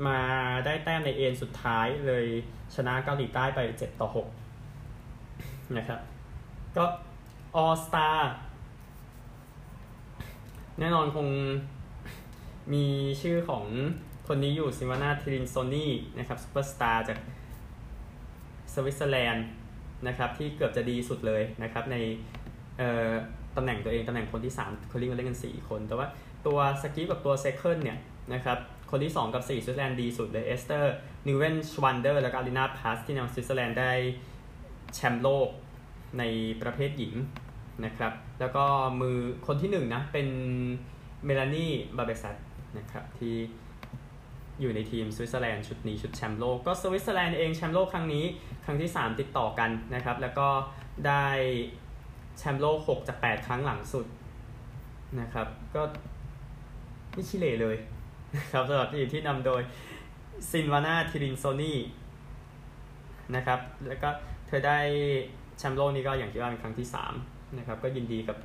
[0.06, 0.18] มา
[0.66, 2.24] ได้แต้มใน end สุดท้ายเลย
[2.74, 6.00] ชนะเกาหลีใต้ไป 7 ต่อ 6 นะครับ
[6.76, 6.84] ก็
[7.56, 8.08] all-star
[10.80, 11.28] แน่นอนคง
[12.72, 12.86] มี
[13.22, 13.64] ชื่อของ
[14.28, 17.18] คนนี้อยู่ซิลวานาทิรินโซนี่นะครับซูเปอร์สตาร์จาก
[18.72, 19.46] สวิตเซอร์แลนด์
[20.06, 21.96] นะครับที่เกือบจะดีสุดเลยนะครับใน
[23.56, 26.06] ตำแหน่งตัวเองตำแหน่งคนที่3เขาเล่นกันเล่นกัน 4 คน แต่ว่า
[26.46, 27.98] ตัว skip กับตัว second เนี่ย
[28.34, 28.58] นะครับ
[28.90, 30.94] คนที่ 2 กับ 4 สวิตเซอร์แลนด์ดีสุดเลยเอสเธอร์
[31.28, 33.92] นอยเอนชวันเดอร์แล้วก็อลินาแพตซ์ที่นำสวิตเซอร์แลนด์ได้
[34.94, 35.48] แชมป์โลก
[36.18, 36.22] ใน
[36.62, 37.14] ประเภทหญิง
[37.84, 38.64] นะครับ แล้วก็
[39.00, 40.28] มือคนที่1นะเป็น
[41.24, 41.66] เมลานี
[41.96, 42.36] บาร์เบซัต
[42.78, 43.34] นะครับที่
[44.60, 48.24] อยู่ในทีมสวิตเซอร์แลนด์ชุดนี้ชุดแชมป์โลกก็สวิตเซอร์แลนด์เองแชมป์โลกครั้งนี้
[48.64, 50.48] ครั้งที่ 3 ติดต่อกันนะครับ แล้วก็
[51.06, 51.26] ได้
[52.38, 54.06] แชมป์โลก 6 จาก 8 ครั้งหลังสุด
[55.20, 55.82] นะครับ ก็
[57.12, 57.76] ไม่ชิเลเลย
[58.52, 59.62] ครับสำหรับทีมที่นำโดย
[60.50, 61.78] ซินวาน่าทิรินโซนี่
[63.36, 64.08] นะครับ แล้วก็
[64.46, 64.78] เธอได้
[65.58, 66.86] แชมป์โลกนี้ก็อย่างที่ว่าเป็นครั้งที่
[67.20, 68.36] 3นะครับ ก็ยินดีกับ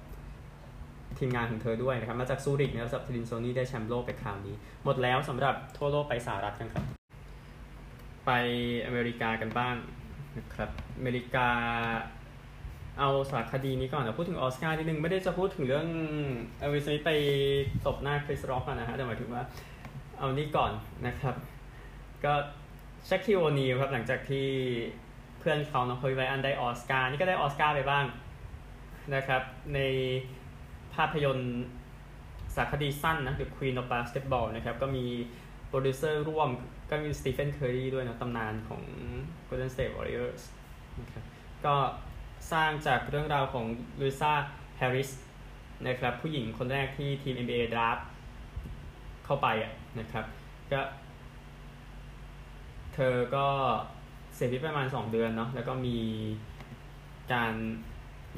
[1.17, 6.85] ทีมงานของเธอด้วยนะครับ มาจากซูริกนะครับสำหรับทิรินโซนี่ได้แชมป์โลกไปคราวนี้ หมดแล้วสำหรับทั่วโลกไปสหรัฐกันครับ
[8.25, 8.31] ไป
[8.85, 9.75] อเมริกากันบ้าง
[10.37, 11.47] นะครับ อเมริกา
[12.99, 15.87] เอาสารคดีนี้ก่อนนะพูดถึงออสการ์นิดนึง ไม่ได้จะพูดถึงเรื่อง
[16.59, 17.11] วิลสมิธไป
[17.85, 19.43] ตบหน้าคริสร็อกนะฮะแต่หมายถึงว่า
[20.19, 20.71] เอานี่ก่อน
[21.07, 21.35] นะครับ
[22.23, 22.33] ก็
[23.09, 24.47] ชาคีลโอนีลครับหลังจากที่
[25.39, 28.05] เพื่อนเขาน้องโคบีไบรอันได้ออสการ์นี่ก็ได้ออสการ์ไปบ้าง
[29.15, 29.41] นะครับ
[29.73, 29.79] ใน
[30.95, 31.57] ภาพยนตร์
[32.55, 35.05] สารคดีสั้นนะ The Queen of Basketball นะครับก็มี
[35.67, 36.49] โปรดิวเซอร์ร่วม
[36.89, 38.81] ก็มีสตีเฟนเคอร์รีด้วยนะตำนานของ
[39.47, 40.41] Golden State Warriors
[40.99, 41.23] นะครับ
[41.65, 41.75] ก็
[42.51, 43.65] สร้างจากเรื่องราวของ
[43.99, 44.33] ลูเซีย
[44.77, 45.09] แฮร์ริส
[45.87, 47.97] นะครับผู้หญิงคนแรกที่ทีม NBA draft
[49.25, 50.25] เข้าไปอะ นะครับ
[50.71, 50.81] ก็
[52.93, 53.47] เธอก็
[54.35, 55.97] เสียชีวิตประมาณ 2 เดือนเนาะแล้วก็มี
[57.33, 57.53] การ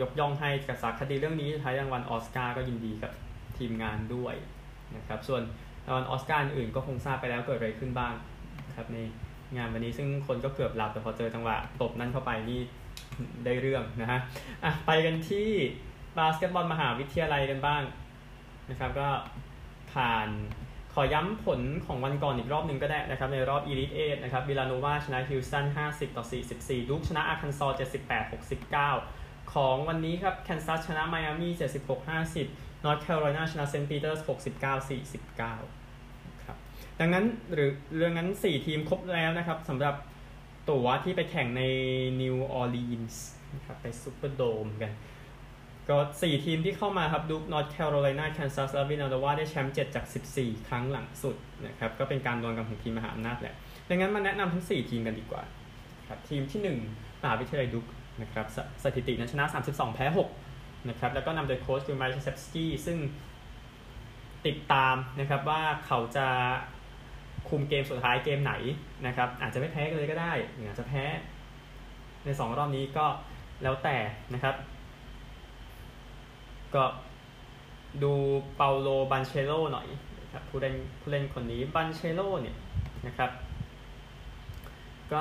[0.01, 3.11] ยกย่องให้กับสารคดีเรื่องนี้ท้ายรางวัลออสการ์ก็ยินดีกับ
[3.57, 4.35] ทีมงานด้วย
[4.95, 5.41] นะครับ ส่วน
[5.85, 8.13] รางวัลออสการ์อื่นก็คงทราบไปแล้วเกิดอะไรขึ้นบ้าง
[8.77, 8.97] ครับใน
[9.57, 12.61] งานวันนี้ซึ่งคนก็เกือบหลับแต่พอเจอจังหวะตบนั่นเข้าไปนี่
[13.45, 14.19] ได้เรื่องนะฮะ
[14.63, 15.49] อะไปกันที่
[16.17, 17.83] บาสเกตบอลมหาวิทยาลัยกันบ้าง
[18.69, 19.09] นะครับ ก็
[19.93, 20.27] ผ่าน
[20.93, 26.25] ขอย้ำผลของวันก่อนอีกรอบหนึ่งก็ได้นะครับ ในรอบ Elite 8นะครับวิลาโนวาชนะฮิลสัน 50 ต่อ
[26.57, 27.67] 44ดุกชนะอาคันซอ
[28.19, 28.33] 78
[28.81, 31.53] 69 ของวันนี้ครับแคนซัสชนะไมอามี่
[31.85, 34.21] 76 50นอร์ทแคโรไลนาชนะเซนต์ปีเตอร์ส
[34.59, 34.61] 69
[35.31, 36.57] 49ครับ
[36.99, 39.95] ดังนั้นหรือเรื่องนั้น 4 ทีมครบแล้วนะครับสำหรับ
[40.69, 41.61] ตั๋วที่ไปแข่งใน
[42.21, 43.25] นิวออร์ลีนส์
[43.55, 44.91] นะครับไปซูเปอร์โดมกัน
[45.91, 51.35] ก็ 4 ทีมที่เข้ามาครับดุกนอร์ทแคโรไลนาแคนซัสและวิลลาโนวาได้แชมป์7จาก 14 ครั้งหลังสุด
[51.67, 53.53] นะครับ ก็เป็นการดวลกันของทีมมหาอำนาจแหละ
[53.89, 55.43] ดังนั้นมาแนะนำทั้ง 4 ทีมกันดีกว่า
[56.07, 56.61] ครับทีมที่
[56.93, 57.85] 1 มหาวิทยาลัยดุก
[58.21, 60.05] นะครับสสถิตินั้นชนะ 32 แพ้
[60.47, 62.97] 6 นะครับ แล้วก็นำโดยโค้ชไมค์ชาเชฟสกี้ซึ่ง
[64.45, 66.27] ติดตามนะครับว่าเขาจะ
[67.49, 68.53] คุมเกมสุดท้ายเกมไหน
[69.07, 71.03] นะครับ อาจจะไม่แพ้เลยก็ได้หรืออาจจะแพ้
[72.25, 73.05] ใน 2 รอบนี้ก็
[73.63, 73.97] แล้วแต่
[74.33, 74.55] นะครับ
[76.75, 76.83] ก็
[78.03, 78.13] ดู
[78.55, 79.87] เปาโลบันเชโลหน่อย
[80.21, 82.57] นะครับผู้เล่นผู้เล่นคนนี้บันเชโลเนี่ย
[83.07, 83.31] นะครับ
[85.11, 85.19] ก็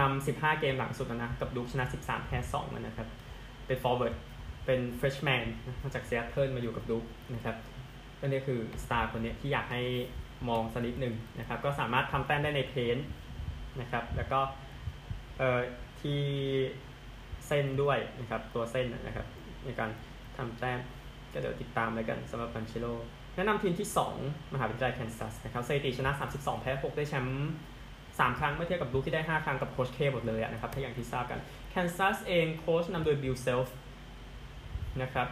[0.00, 3.08] นำ15 เกมหลังสุดนะ กับดุกชนะ 13 แพ้2นะครับ
[3.66, 4.14] เป็น forward
[4.66, 5.42] เป็น freshman
[5.82, 6.98] มาจากเซียเทิลมาอยู่กับดุก
[7.34, 7.56] นะครับ
[8.18, 9.82] ก็นี่คือสตาร์คนนี้ที่อยากให้
[10.48, 12.96] มองสักนิดหนึ่งนะครับ ก็สามารถทำแต้มได้ใน paint
[13.80, 14.40] นะครับ แล้วก็
[15.38, 15.60] เอ่อ
[16.00, 16.20] ที่
[17.46, 19.26] เส้นด้วยนะครับ ตัวเส้นนะครับ
[19.64, 20.80] ในการทำแต้ม
[21.32, 22.86] ก็เดี๋ยวติดตามแล้วกันสำหรับบันเชโล
[23.36, 23.88] แนะนำทีมที่
[24.20, 27.50] 2 มหาวิทยาลัยแคนซัสนะครับสถิติชนะ 32 แพ้ 6 ได้แชมป์
[27.92, 33.76] 3 ครั้งเมื่อเทียบกับดุกที่ได้ 5 ครั้งกับโค้ชเคหมดเลยนะครับ ถ้าอย่างที่ทราบกันแคนซัสเองโค้ชนำโดยบิลเซลฟ์
[35.02, 35.28] นะครับ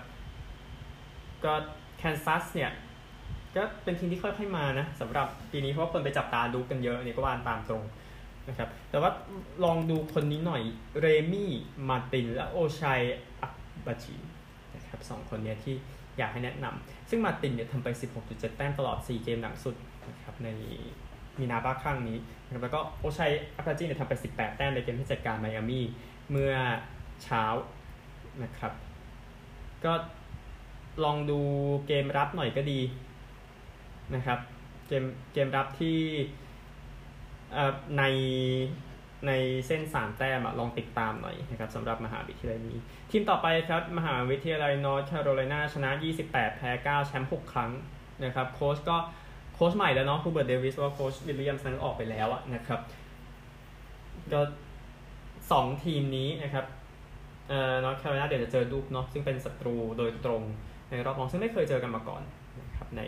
[1.45, 1.53] ก็
[1.99, 2.71] แคนซัสเนี่ย
[3.57, 7.83] ก็เป็นทีมที่ค่อยๆมานะสำหรับปีนี้เพราะว่าคนไปจับตาดุกกันเยอะนี่ก็ว่ากันตามตรง
[8.49, 9.11] นะครับแต่ว่า
[9.65, 10.63] ลองดูคนนี้หน่อย
[11.01, 11.51] เรมี่
[11.89, 13.01] มาตินและโอชัย
[13.43, 13.55] อัก
[13.87, 14.15] บาจิ
[14.91, 15.75] นะครับสองคนนี้ที่
[16.19, 17.89] อยากให้แนะนำซึ่งมาตินเนี่ยทำไป
[18.23, 19.75] 16.7 แต้มตลอด 4 เกมหลังสุด
[20.09, 20.49] นะครับใน
[21.41, 25.85] มีนาบ้าข้างนี้นะครับแล้วก็โอชัยอัคาจิเนี่ยทำไป 18 แต้มในเกมที่จัดการไมอามี่
[26.31, 26.55] เมื่อ
[27.25, 27.45] เช้า
[28.43, 28.73] นะครับ
[29.85, 29.93] ก็
[31.05, 31.41] ลองดู
[31.87, 32.81] เกมรับหน่อยก็ดี
[34.15, 34.39] นะครับ
[34.89, 35.99] เกมเกมรับที่
[37.99, 38.03] ใน
[39.27, 39.33] ใน
[39.67, 42.77] เส้น3แต้มลองติดตามหน่อยนะครับสำหรับมหาวิทยาลัยนี้
[43.11, 45.91] ทีมต่อไปครับมหาวิทยาลัยนอร์ทแคโรไลนาชนะ
[46.25, 47.71] 28 แพ้ 9 แชมป์ 6 ครั้ง
[48.25, 48.97] นะครับโค้ชก็
[49.55, 52.81] โค้ชใหม่แล้วเนาะฮูเบิร์ตเดวิสว่าโค้ชวิลเลียมสันออกไปแล้วนะครับ
[54.33, 54.41] ก็
[55.53, 56.65] สองทีมนี้นะครับ
[57.49, 60.43] เอ่อนอร์ทแคโรไลนาเดี๋ยวจะเจอดูกเนาะซึ่งเป็นศัตรูโดยตรง
[60.91, 62.23] ในรอบรองซึ่งไม่เคยเจอกันมาก่อน
[62.61, 63.03] นะครับใน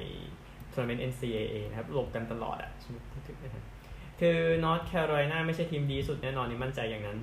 [0.73, 2.97] ทัวร์นาเมนต์ NCAA นะครับหลบกันตลอดอะใช่ไหม
[3.29, 3.72] ถึงนะ
[4.25, 7.19] คือนอร์ทแคโรไลนาไม่ใช่ทีมดีสุดแน่นอนนี่มั่นใจอย่างนั้น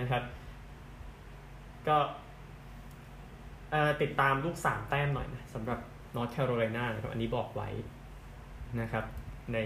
[0.00, 0.22] นะครับ
[1.88, 1.96] ก็
[4.02, 5.78] ติดตามลูกสามแต้มหน่อยนะสำหรับ
[6.16, 7.68] นอร์ทแคโรไลนานะครับ อันนี้บอกไว้
[8.80, 9.04] นะครับ
[9.54, 9.58] ใน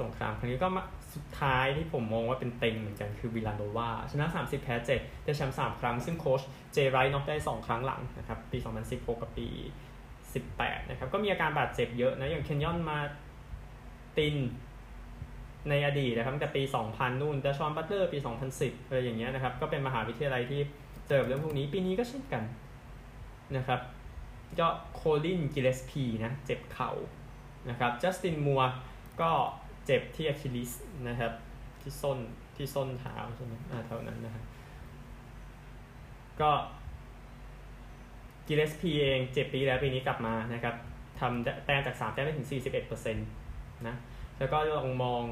[0.00, 0.68] สงครามครั้งนี้ก็
[1.14, 9.48] สุดท้ายที่ผมมองว่าเป็นเต็งเหมือนกันคือวิลาโนวาชนะ 30 แพ้ 7 ได้แชมป์3ครั้ง ซึ่งโค้ชเจย์ไรต์เนาะได้ 2 ครั้งหลังนะครับ ปี 2016 กับปี
[10.18, 12.98] 18 นะครับ ก็มีอาการบาดเจ็บเยอะนะ อย่างเคนยอนมา
[14.18, 14.36] ติน
[15.68, 18.18] ในอดีตนะครับตั้งแต่ปี 2000 นู่นเดชอนบัตเลอร์ปี
[18.52, 20.60] 2010 อะไรอย่างเงี้ยนะครับ ก็เป็นมหาวิทยาลัยที่
[21.08, 22.42] เจอเรื่องพวกนี้ ปีนี้ก็เช่นกัน
[23.56, 23.80] นะครับ
[24.60, 26.90] ก็โคลินกิลเลสพีนะ เจ็บเข่า
[27.70, 28.62] นะครับจัสตินมัวร์
[29.20, 29.30] ก็
[29.86, 30.70] เจ็บที่ Achilles
[31.08, 31.32] นะครับ
[31.80, 32.18] ที่ส้น
[32.56, 34.44] ที่ส้นเท้าใช่ไหมอ่าเท่านั้นนะครับ
[36.40, 36.50] ก็
[38.48, 40.74] กิลเลสพีเองเจ็บปีแล้วปีนี้กลับมานะครับ
[41.20, 43.26] ทำแต้มจากสามแต้มได้ถึงสี่สิบเอ็ดเปอร์เซ็นต์
[43.86, 43.94] นะ
[44.38, 45.24] แล้วก็ลองมอง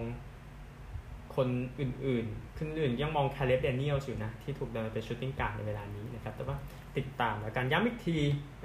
[1.37, 1.49] คน
[1.81, 6.57] อื่นๆ ขึ้นอื่นยังมองคาเลบแดเนียลส์อยู่นะ ที่ถูกเดินเป็น shooting guard ในเวลานี้นะครับ แต่ว่า
[6.97, 8.19] ติดตามแล้วกันย้ำอีกที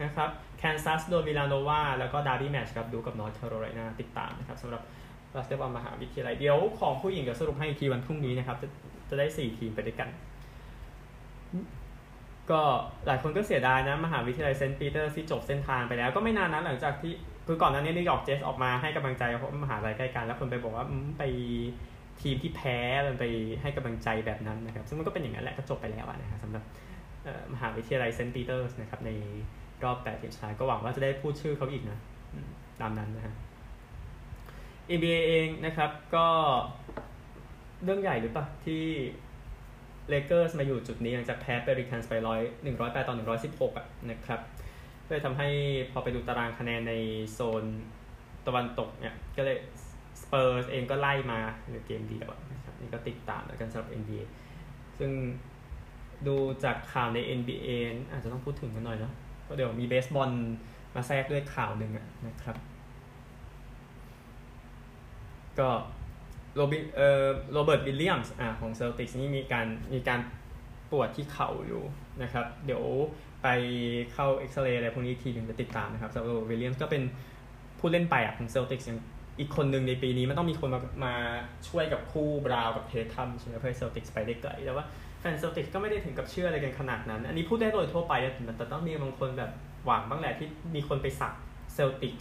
[0.04, 4.82] นะครับแคนซัสชนวิลาโนวาแล้วก็ derby match ครับดุ๊กกับนอร์ทแคโรไลนาติดตามนะครับสำหรับ
[5.34, 8.68] บาสเกตบอลมหาวิทยาลัยเดี๋ยวของผู้หญิงเดี๋ยวสรุปให้อีกทีวันพรุ่งนี้นะครับ จะ
[9.10, 10.10] จะได้สี่ทีมไปด้วยกัน
[12.52, 12.62] ก็
[13.08, 17.14] หลายคนก็เสียดายนะ มหาวิทยาลัยเซนต์ปีเตอร์ที่จบเส้นทางไปแล้ว ก็ไม่นานนะหลังจากที่
[17.48, 20.86] คือก่อนหน้านี้นิวยอร์กเจ็ตส์ออกมาให้กำลังใจเพราะมหาลัยใกล้กัน แล้วคนไปบอกว่า
[21.18, 21.24] ไป
[22.22, 23.26] ทีมที่แพ้มันไป
[23.62, 26.64] ให้กำลังใจแบบนั้นนะครับ ซึ่งมันก็เป็นอย่างนั้นแหละก็จบไปแล้วนะครับสำหรับ
[27.54, 29.12] มหาวิทยาลัยเซนต์ปีเตอร์สนะครับใน
[29.84, 32.00] รอบแปดทีมชายก็หวังว่าจะได้พูดชื่อเขาอีกนะ
[32.82, 33.34] ตามนั้นนะฮะ
[34.98, 36.28] NBA เองนะครับก็
[37.84, 38.84] เรื่องใหญ่หรือปะที่
[40.10, 44.40] เลเกอร์สมาอยู่จุดนี้หลังจากแพ้เปริคันส์ไปร้อยหนึ่งร้อยแปดต่อหนึ่งร้อยสิบหกอะนะครับ
[45.10, 45.50] เลยทำให้
[45.92, 46.94] พอไปดูตารางคะแนนใน
[47.34, 47.64] โซน
[48.48, 49.58] ตะวันตกเนี่ยก็เลย
[50.22, 51.40] สเปอร์สเองก็ไล่มา
[51.72, 54.24] ในเกมเดียวนะครับนี่ก็ติดตามแล้วกันสำหรับ NBA
[55.00, 55.12] ซึ่ง
[56.28, 57.70] ดูจากข่าวใน NBA
[58.12, 59.14] อาจจะต้องพูดถึงกันหน่อยเนาะ
[59.48, 60.32] ก็เดี๋ยวมีเบสบอล
[60.96, 61.92] มาแทรกด้วยข่าวหนึ่ง
[62.28, 62.58] นะครับ
[65.60, 65.70] ก็
[66.56, 70.20] โรบิเอ่อโรเบิร์ตวิลเลียมส์อ่าของเซลติกส์นี่มีการมีการ
[70.92, 71.84] ปวดที่เข่าอยู่
[72.24, 72.84] นะครับ เดี๋ยว
[73.44, 73.48] ไป
[74.14, 77.04] เข้าเอ็กซเรย์อะไรพวกนี้ทีหนึ่งจะติดตามนะครับสำหรับวิลเลียมส์ก็เป็น
[77.80, 79.00] ผู้เล่นไปอะของเซลติกอย่าง
[79.40, 81.14] อีกคนหนึ่งในปีนี้มันต้องมีคนมามา
[81.70, 84.86] ช่วยกับคู่บราวน์กับเททัมใช่ไหมเพื่อเซลติกไปได้ไกลแต่ว่า
[85.20, 88.14] แฟนเซลติกก็ไม่ได้ถึงกับเชื่ออะไรกันขนาดนั้น อันนี้พูดได้โดยทั่วไป
[88.58, 89.52] แต่ต้องมีบางคนแบบ
[89.86, 91.34] หวังบ้างแหละที่มีคนไปสัก
[91.74, 92.14] เซลติก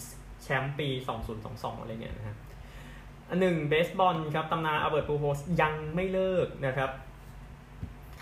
[0.43, 0.89] แชมป์ปี
[1.35, 2.37] 2022 อะไรเงี้ยนะครับ
[3.31, 6.91] อันหนึ่งเบสบอลครับตำนานอเบิร์ตปูโฮสยังไม่เลิกนะครับ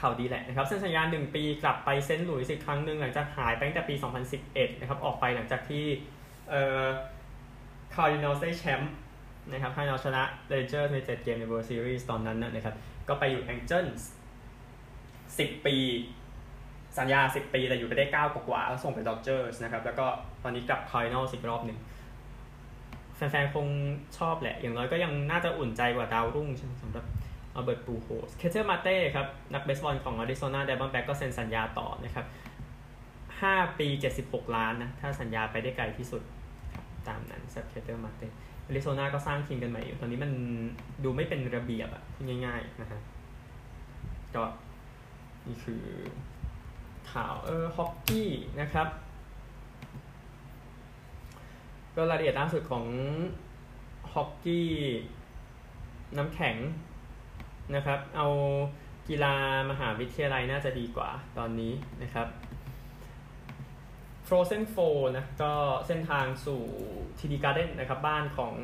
[0.04, 3.94] ข่าวดีแหละนะครับเซ็นสัญญาหนึ่งปีกลับไปเซนต์หลุยส์อีกครั้งหนึ่งหลังจากหายไปตั้งแต่ปี
[4.38, 5.84] 2011 นะครับออกไปหลังจากที่
[6.50, 6.84] เอ่อ
[7.94, 8.92] คาร์ดินัลได้แชมป์
[9.52, 12.74] นะครับคาร์ดินัลชนะเรนเจอร์สในเจ็ดเกมใน World Series ตอนนั้นนะครับ
[13.08, 14.08] ก็ไปอยู่แองเจิลส์
[15.38, 15.76] สิบปี
[16.98, 20.06] สัญญา 10 ปี แต่อยู่ไปได้ 9 กว่าแล้วส่งไปดอจเจอร์สนะครับแล้วก็
[20.42, 21.78] ตอนนี้กลับคาร์ดินัลอีกรอบหนึ่ง
[23.16, 23.66] แฟนๆ คง
[24.18, 27.04] ชอบแหละ อย่างน้อยก็ยังน่าจะอุ่นใจกว่าดาวรุ่งใช่ไหมสำหรับ
[27.54, 32.26] อัลเบิร์ตปูโฮส เคเทลมาร์เต้ครับ นักเบสบอลของอาริโซนาไดมอนด์แบ็กส์ก็เซ็นสัญญาต่อนะครับ
[33.02, 33.88] 5 ปี
[34.22, 36.22] 76 ล้านนะ ถ้าสัญญาไปได้ไกลที่สุด
[37.08, 38.28] ตามนั้นสำหรับเคเทลมาร์เต้
[38.66, 40.32] อาริโซนาก็สร้างทีมกันใหม่อยู่ ตอนนี้มัน
[41.04, 42.02] ดูไม่เป็นระเบียบอะ
[42.44, 43.00] ง่ายๆนะฮะ
[44.34, 44.44] ก็
[45.46, 45.84] นี่คือ
[47.12, 48.88] ข่าวเออฮอกกี้นะครับ
[51.96, 52.84] ก็รายละเอียดล่าสุดของ
[54.12, 54.68] ฮอกกี้
[56.16, 56.56] น้ำแข็ง
[57.74, 58.28] นะครับ เอา
[59.08, 59.34] กีฬา
[59.70, 61.72] มหาวิทยาลัยน่าจะดีกว่าตอนนี้
[62.02, 62.28] นะครับ
[64.28, 65.52] Frozen 4นะก็
[65.86, 66.62] เส้นทางสู่
[67.18, 68.54] ทีดีการ์เดนนะครับบ้านของ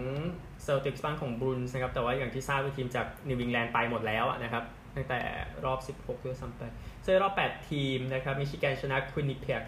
[0.62, 4.64] เซลติกส์บ้านของบรูอินส์นะครับแต่ว่าอย่างที่ทราบว่าทีมจากนิวอิงแลนด์ไปหมดแล้วนะครับ
[4.96, 5.20] ตั้งแต่
[5.64, 6.62] รอบ 16ด้วยซ้ำไป
[7.02, 9.62] เซอรอบ 8 ทีมนะครับมิชิแกนชนะควินนิเพียก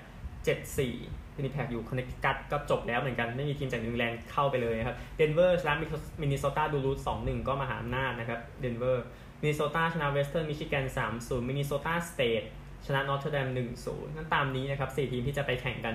[0.64, 5.74] 7-4ควินนิเพียกอยู่คอนเนคติคัตก็จบแล้วเหมือนกัน ไม่มีทีมจากนิวอิงแลนด์เข้าไปเลยนะครับเดนเวอร์ชนะ
[6.20, 9.06] มินนิโซตาดูลูทสองหนึ่งก็มหาอำนาจนะครับเดนเวอร์
[9.42, 12.42] มินนิโซตาชนะเวสเทิร์นมิชิแกนสามศูนย์มินนิโซตาสเตท
[12.86, 15.94] ชนะนอเทรอดามหนึ่งศูนย์นั่นตามนี้นะครับสี่ทีมที่จะไปแข่งกัน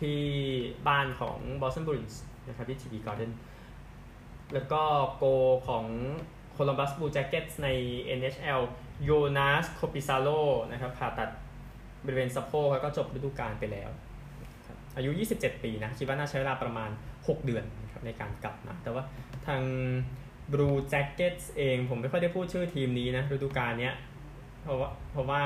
[0.00, 0.20] ที่
[0.88, 3.32] บ้านของบอสตันบรูอินส์นะครับที่ทีดีการ์เดน
[4.54, 4.82] แล้วก็
[5.16, 5.24] โกล์
[5.68, 5.86] ของ
[6.52, 7.68] โคลัมบัสบลูแจ็คเก็ตส์ใน
[8.18, 8.60] NHL
[9.04, 10.28] โยนาสคอร์ปิซาโล
[10.72, 11.30] นะครับผ่าตัด
[12.04, 13.90] บริเวณสะโพกแล้วก็จบฤดูกาลไปแล้ว
[14.96, 19.02] อายุ 27 ปีนะ คิดว่าน่าใช้เวลาประมาณ 6 เดือนนะครับในการกลับมาแต่ว่า
[19.46, 19.62] ทาง
[20.52, 23.94] Blue Jackets เองผมไม่ค่อยได้พูดชื่อทีมนี้นะฤดูกาลเนี้ย
[24.62, 25.42] เพราะว่าเพราะว่า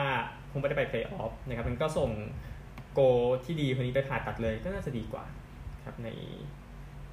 [0.50, 2.10] คงไม่ได้ไปเพลย์ออฟนะครับมันก็ส่ง
[2.94, 3.00] โกล์
[3.44, 5.24] ที่ดีคนนี้ไปผ่าตัดเลยก็น่าจะดีกว่า
[5.84, 6.08] ครับใน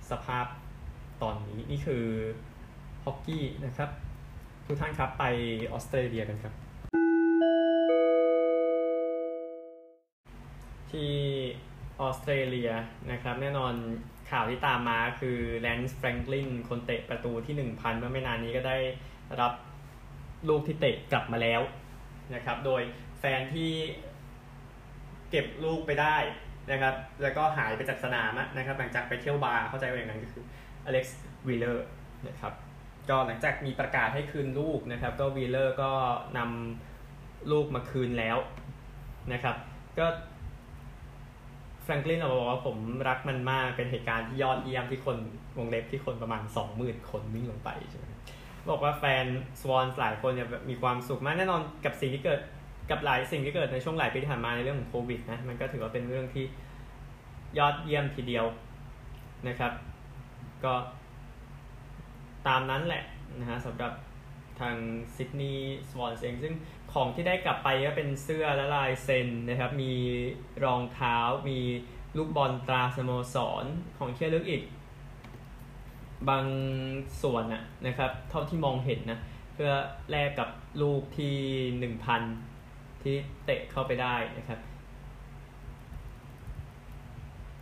[0.10, 0.46] สภาพ
[1.22, 2.06] ตอนนี้นี่คือ
[3.04, 3.90] ฮอกกี้นะครับ
[4.66, 5.24] ทุกท่านครับไป
[5.72, 6.54] ออสเตรเลียกันครับ
[10.92, 11.14] ทที่
[12.02, 12.72] ออสเตรเลีย
[13.12, 13.74] นะครับ แน่นอน
[14.32, 18.78] ข่าวที่ตามมาคือแลนซ์แฟรงกลินคนเตะประตูที่ 1,000 เมื่อไม่นานนี้ก็ได้
[19.42, 19.54] รับ
[20.50, 21.62] ลูกที่เตะกลับมาแล้ว
[22.36, 22.82] นะครับ โดย
[23.20, 23.72] แฟนที่
[25.30, 26.18] เก็บลูกไปได้
[26.72, 30.44] นะครับ แล้วก็หายไปจากสนามนะครับหลังจากไปเที่ยวบาร์เข้าใจว่าอย่างนั้นก็คือ
[30.86, 31.86] อเล็กซ์วีเลอร์
[32.28, 32.54] นะครับ
[33.10, 35.92] ก็หลังจากมีประกาศให้คืนลูกนะครับ ก็วีเลอร์ก็
[36.38, 38.38] นำลูกมาคืนแล้ว
[39.34, 39.56] นะครับ
[40.00, 40.06] ก็
[41.86, 45.18] แฟรงกลินบอกว่าผมรักมันมากเป็นเหตุการณ์ที่ยอดเยี่ยมที่คน
[45.58, 48.06] วงเล็บที่คนประมาณสองหมื่นคนวิ่งลงไปใช่ไหม
[48.70, 49.26] บอกว่าแฟน
[49.62, 52.40] สวอนหลายคนเนี่ยมีความสุขมากแน่นอนกับสิ่งที่เกิด
[52.90, 56.46] กับหลายสิ่งที่เกิดในช่วงหลายปีที่ผ่านมาในเรื่องของโควิดนะมันก็ถือว่าเป็นเรื่องที่
[57.58, 58.46] ยอดเยี่ยมทีเดียว
[59.48, 59.74] นะครับ
[60.64, 60.74] ก็
[62.48, 63.04] ตามนั้นแหละ
[63.40, 63.94] นะฮะสำหรับ
[64.60, 64.76] ทาง
[65.16, 66.54] ซิดนีย์สวอนเองซึ่ง
[66.96, 69.94] ของที่ได้กลับไปก็เป็นเสื้อและลายเซ็นนะครับ มี
[70.64, 71.18] รองเท้า
[71.50, 71.60] มี
[72.18, 73.66] ลูกบอลตราสโมสร
[73.98, 74.64] ของเชื่อลึกอีก
[76.30, 76.46] บาง
[77.22, 79.20] ส่วนนะนะครับ เท่าที่มองเห็นนะ
[79.54, 79.72] เพื่อ
[80.12, 80.50] แลกกับ
[80.82, 81.36] ลูกที่
[81.80, 82.22] หนึ่งพัน
[83.02, 84.60] ที่เตะเข้าไปได้นะครับ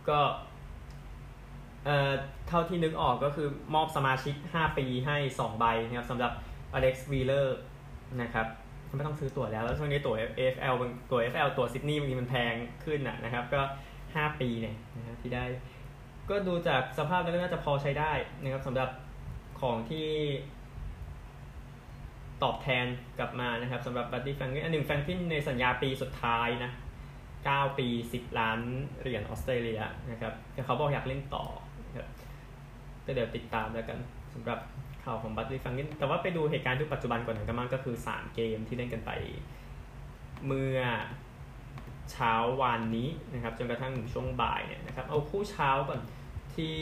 [0.08, 0.20] ก็
[1.84, 2.12] เอ่อ
[2.48, 6.32] เท่าที่นึกออกก็คือมอบสมาชิก 5 ปีให้ 2 ใบนะครับสำหรับ
[6.74, 7.58] อเล็กซ์วีเลอร์
[8.22, 8.46] นะครับ
[8.96, 10.74] ไม่ต้องซื้อตั๋วแล้ว แล้วช่วงนี้ตั๋ว AFL
[11.10, 12.54] ตั๋ว AFL ตั๋วซิดนีย์บางทีมันแพง
[12.84, 13.60] ขึ้นนะครับ ก็
[14.00, 15.44] 5 ปีเนี่ยนะครับที่ได้
[16.30, 18.88] ก็ดูจากสภาพแล้วน่าจะพอใช้ได้นะครับสำหรับ
[19.60, 20.08] ของที่
[22.42, 22.86] ตอบแทน
[23.18, 26.70] กลับมานะครับสำหรับบัตตี้แฟรงกินอันหนึ่งแฟรงกินในสัญญาปีสุดท้ายนะ
[27.24, 28.58] 9 ปี 10 ล้าน
[29.00, 29.80] เหรียญออสเตรเลีย
[30.10, 31.44] นะครับแต่เขาบอกอยากเล่นต่อ
[31.86, 32.06] นะครับ
[33.06, 33.98] ก็เดี๋ยวติดตามแล้วกัน
[34.34, 34.58] สำหรับ
[35.04, 39.10] ข่าวของบัดดี้แฟรงคลินแต่ว่าไปดูเหตุการณ์ที่ปัจจุบันก่อนกันมากก็คือ3เกมที่เล่นกันไป
[40.46, 40.80] เมื่อ
[42.12, 46.00] เช้าวานนี้นะครับจนกระทั่งช่วงบ่ายเนี่ยนะครับเอาคู่เช้าก่อน
[46.54, 46.76] ที่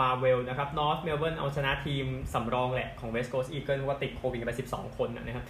[0.00, 5.46] มาเวลนะครับนอร์ทเมลเบิร์นเอาชนะทีมสำรองแหละของเวสต์โคสต์อีเกิลว่าติดโควิดไป 12 คนนะครับ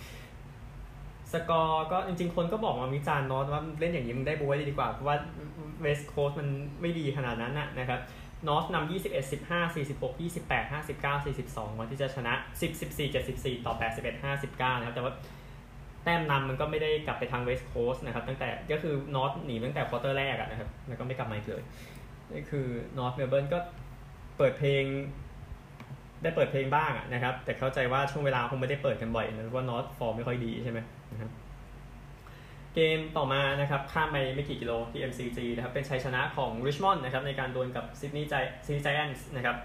[1.33, 5.17] สกอร์ก็จริงๆ คนก็บอกมาวิจารณ์นอร์ทว่าเล่นอย่างนี้มึงได้บ๊วยดีกว่า เพราะว่า
[5.83, 6.49] เวสต์โคสต์มัน
[6.81, 8.01] ไม่ดีขนาดนั้นนะครับ
[8.49, 15.13] นอร์ทนำ21 15 46 28 59 42ก่อนที่จะชนะ 10 14 74 ต่อ 81 59 นะครับ แต่ว่า
[16.05, 21.63] แต้มนำมันก็ไม่ได้กลับไปทางเวสต์โคสต์นะครับ ตั้งแต่ก็คือนอร์ทหนีตั้งแต่ควอเตอร์แรกนะครับ แล้วก็ไม่กลับมาอีกเลย
[22.33, 22.67] นี่คือ
[22.99, 23.59] นอร์ทเมลเบิร์นก็
[24.39, 24.85] เปิดเพลง
[26.23, 30.79] ได้เปิดเพลงบ้างนะครับ แต่เข้าใจว่าช่วงเวลาคงไม่ได้เปิดกันบ่อยนะเพราะว่านอร์ทฟอร์มไม่ค่อยดีใช่ไหม
[31.13, 31.31] นะครับ
[32.75, 38.35] เกมต่อมานะครับข้ามไปไม่กี่กิโลที่ MCG นะครับเป็นชัยชนะของริชมอนด์นะครับในการดวลกับซิดนีย์ใจ
[38.67, 39.57] ซิดนีย์ไจแอนส์นะครับ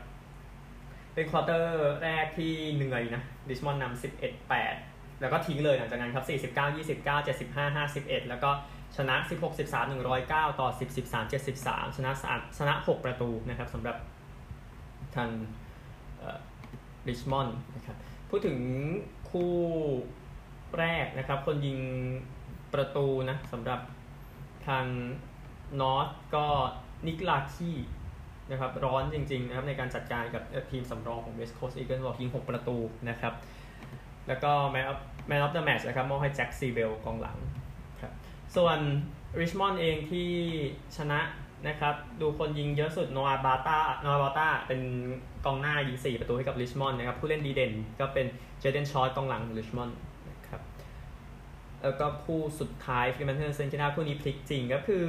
[1.13, 8.49] เป็นควอเตอร์แรกที่เหนื่อยนะริชมอนด์นำ11 8แล้วก็ทิ้งเลยหลังจากนั้นครับ49 29 75 51แล้วก็
[8.97, 9.85] ชนะ16 13
[10.21, 12.11] 109ต่อ10 13 73ชนะ
[12.57, 13.97] ชนะ6ประตูนะครับสำหรับ
[15.15, 15.29] ทาง
[17.07, 17.97] ริชมอนด์นะครับ
[18.29, 18.57] พูดถึง
[19.29, 19.53] คู่
[20.77, 21.79] แรกนะครับคนยิง
[22.73, 23.79] ประตูนะสำหรับ
[24.67, 24.85] ทาง
[25.81, 26.45] นอตก็
[27.07, 27.71] นิกลาคี
[28.51, 32.77] นะครับร้อนจริงๆนะครับในการจัดการกับทีมสำรองของ West Coast Eagles บอกยิง 6 ประตู
[33.09, 33.33] นะครับ
[34.27, 37.37] แล้วก็ Man of Man of the Match นะครับมอบให้แจ็คซีเบลกองหลัง
[38.01, 38.13] ครับ
[38.55, 38.79] ส่วน
[39.39, 40.29] ริชมอนด์เองที่
[40.97, 41.19] ชนะ
[41.67, 44.81] นะครับดูคนยิงเยอะสุดโนอาบาตาโนอาบาตาเป็น
[45.45, 48.25] กองหน้ายิง 4 ประตูให้กับริชมอนด์นะครับผู้เล่นดีเด่นก็เป็น
[48.59, 49.97] เจเดนชอตกองหลังของริชมอนด์
[51.83, 55.05] แล้วก็คู่สุดท้ายฟรีแมนเทิลเซนต์คิลดาคู่นี้พลิกจริงก็คือ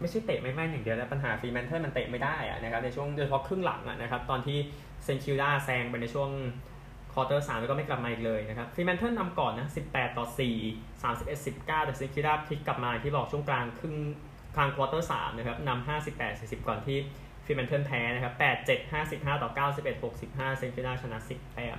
[0.00, 4.58] ไม่ใช่เตะไม่แม่นอย่างเดียวแล้วปัญหาฟรีแมนเทิลมันเตะไม่ได้อะนะครับในช่วงโดยเฉพาะครึ่งหลังอะนะครับตอนที่
[5.04, 6.30] เซนต์คิลดาแซงไปในช่วง
[7.12, 13.96] ควอเตอร์สามแล้วก็ไม่กลับมาอีกเลยนะครับฟรีแมนเทิลนำก่อนนะ18ต่อ4 31 19แต่เซนต์คิลดาพลิกกลับมาที่บอกช่วงกลางครึ่ง
[14.56, 16.98] กลางควอเตอร์สามนะครับนำ58 40ก่อนที่
[17.44, 21.78] ฟรีแมนเทิลแพ้นะครับ8 7 55ต่อ91 65เซนต์คิลดาชนะ10แต้ม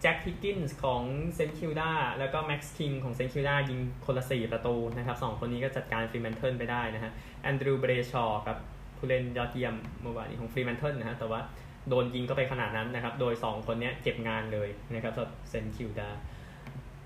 [0.00, 1.02] แจ็คฮิกกินส์ของ
[1.34, 8.58] เซนต์คิลดาแล้วก็แม็กซ์คิงของเซนต์คิลดายิงคนละ 4 ประตูนะครับสองคนนี้ก็จัดการฟรีแมนเทิลไปได้นะฮะแอนดรูว์เบรชอร์ครับ
[8.96, 11.40] ผู้เล่นยอดเยี่ยมเมื่อวานนี้ของฟรีแมนเทิลนะฮะแต่ว่า
[11.88, 16.08] โดนยิงก็ไปขนาดนั้นนะครับ โดย 2 คนนี้เก็บงานเลยนะครับสำหรับเซนต์คิลดา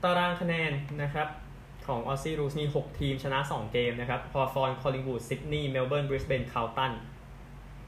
[0.03, 0.73] ตารางคะแนน
[1.03, 1.29] นะครับ
[1.87, 6.93] ของ Aussie Rules มี6 ทีมชนะ 2 เกมนะครับฮอว์ธอร์นคอลลิงวูดซิดนีย์เมลเบิร์นบริสเบนคาร์ลตัน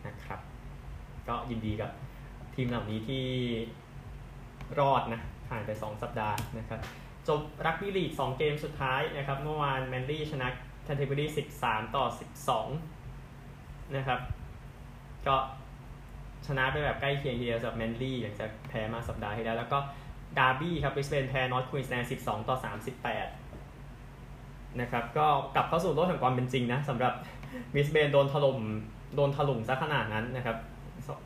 [0.06, 0.40] นะครับ
[1.28, 1.90] ก็ยินดีกับ
[2.54, 3.24] ทีมเหล่านี้ที่
[4.78, 6.80] รอดนะผ่านไป 2 สัปดาห์นะครับ
[7.28, 10.48] จบรักบี้ลีก 2 เกมสุดท้ายนะครับเมื่อวานแมนลี่ชนะ
[10.84, 12.04] แคนเทอร์เบอรี่13 ต่อ
[13.20, 14.20] 12 นะครับ
[15.26, 15.36] ก็
[16.46, 19.78] ชนะไปแบบใกล้เคียงทีเดียวสำหรับแมนลี่หลังจากแพ้มาสัปดาห์ที่แล้ว แล้วก็
[20.38, 22.56] ดาร์บี้ครับบริสเบนแพ้นอร์ทควีนส์แลนด์12 ต่อ
[23.62, 27.12] 38 นะครับ ก็กลับเข้าสู่โลกแห่งความเป็นจริงนะสำหรับ
[27.74, 28.58] บริสเบนโดนถล่ม
[29.16, 30.56] โดนถล่มซะขนาดนั้นนะครับ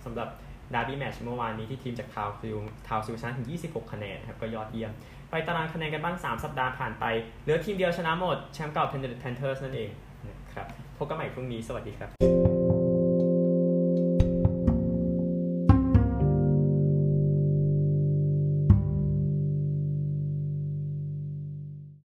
[0.04, 0.28] สำหรับ
[0.74, 4.92] ดาร์บี้แมตช์เมื่อวานนี้ที่ทีมจากทาวน์สวิลล์ทาวน์สวิลล์ชนะถึง 26 คะแนนครับก็ยอดเยี่ยม
[5.30, 7.04] ไปตารางคะแนนกันบ้าง 3 สัปดาห์ผ่านไป
[7.42, 9.90] เหลือทีมเดียวชนะหมด แชมป์เก่า Penrith Panthers นั่นเอง
[10.28, 10.66] นะครับ
[10.98, 12.59] พบกันใหม่พรุ่งนี้ สวัสดีครับ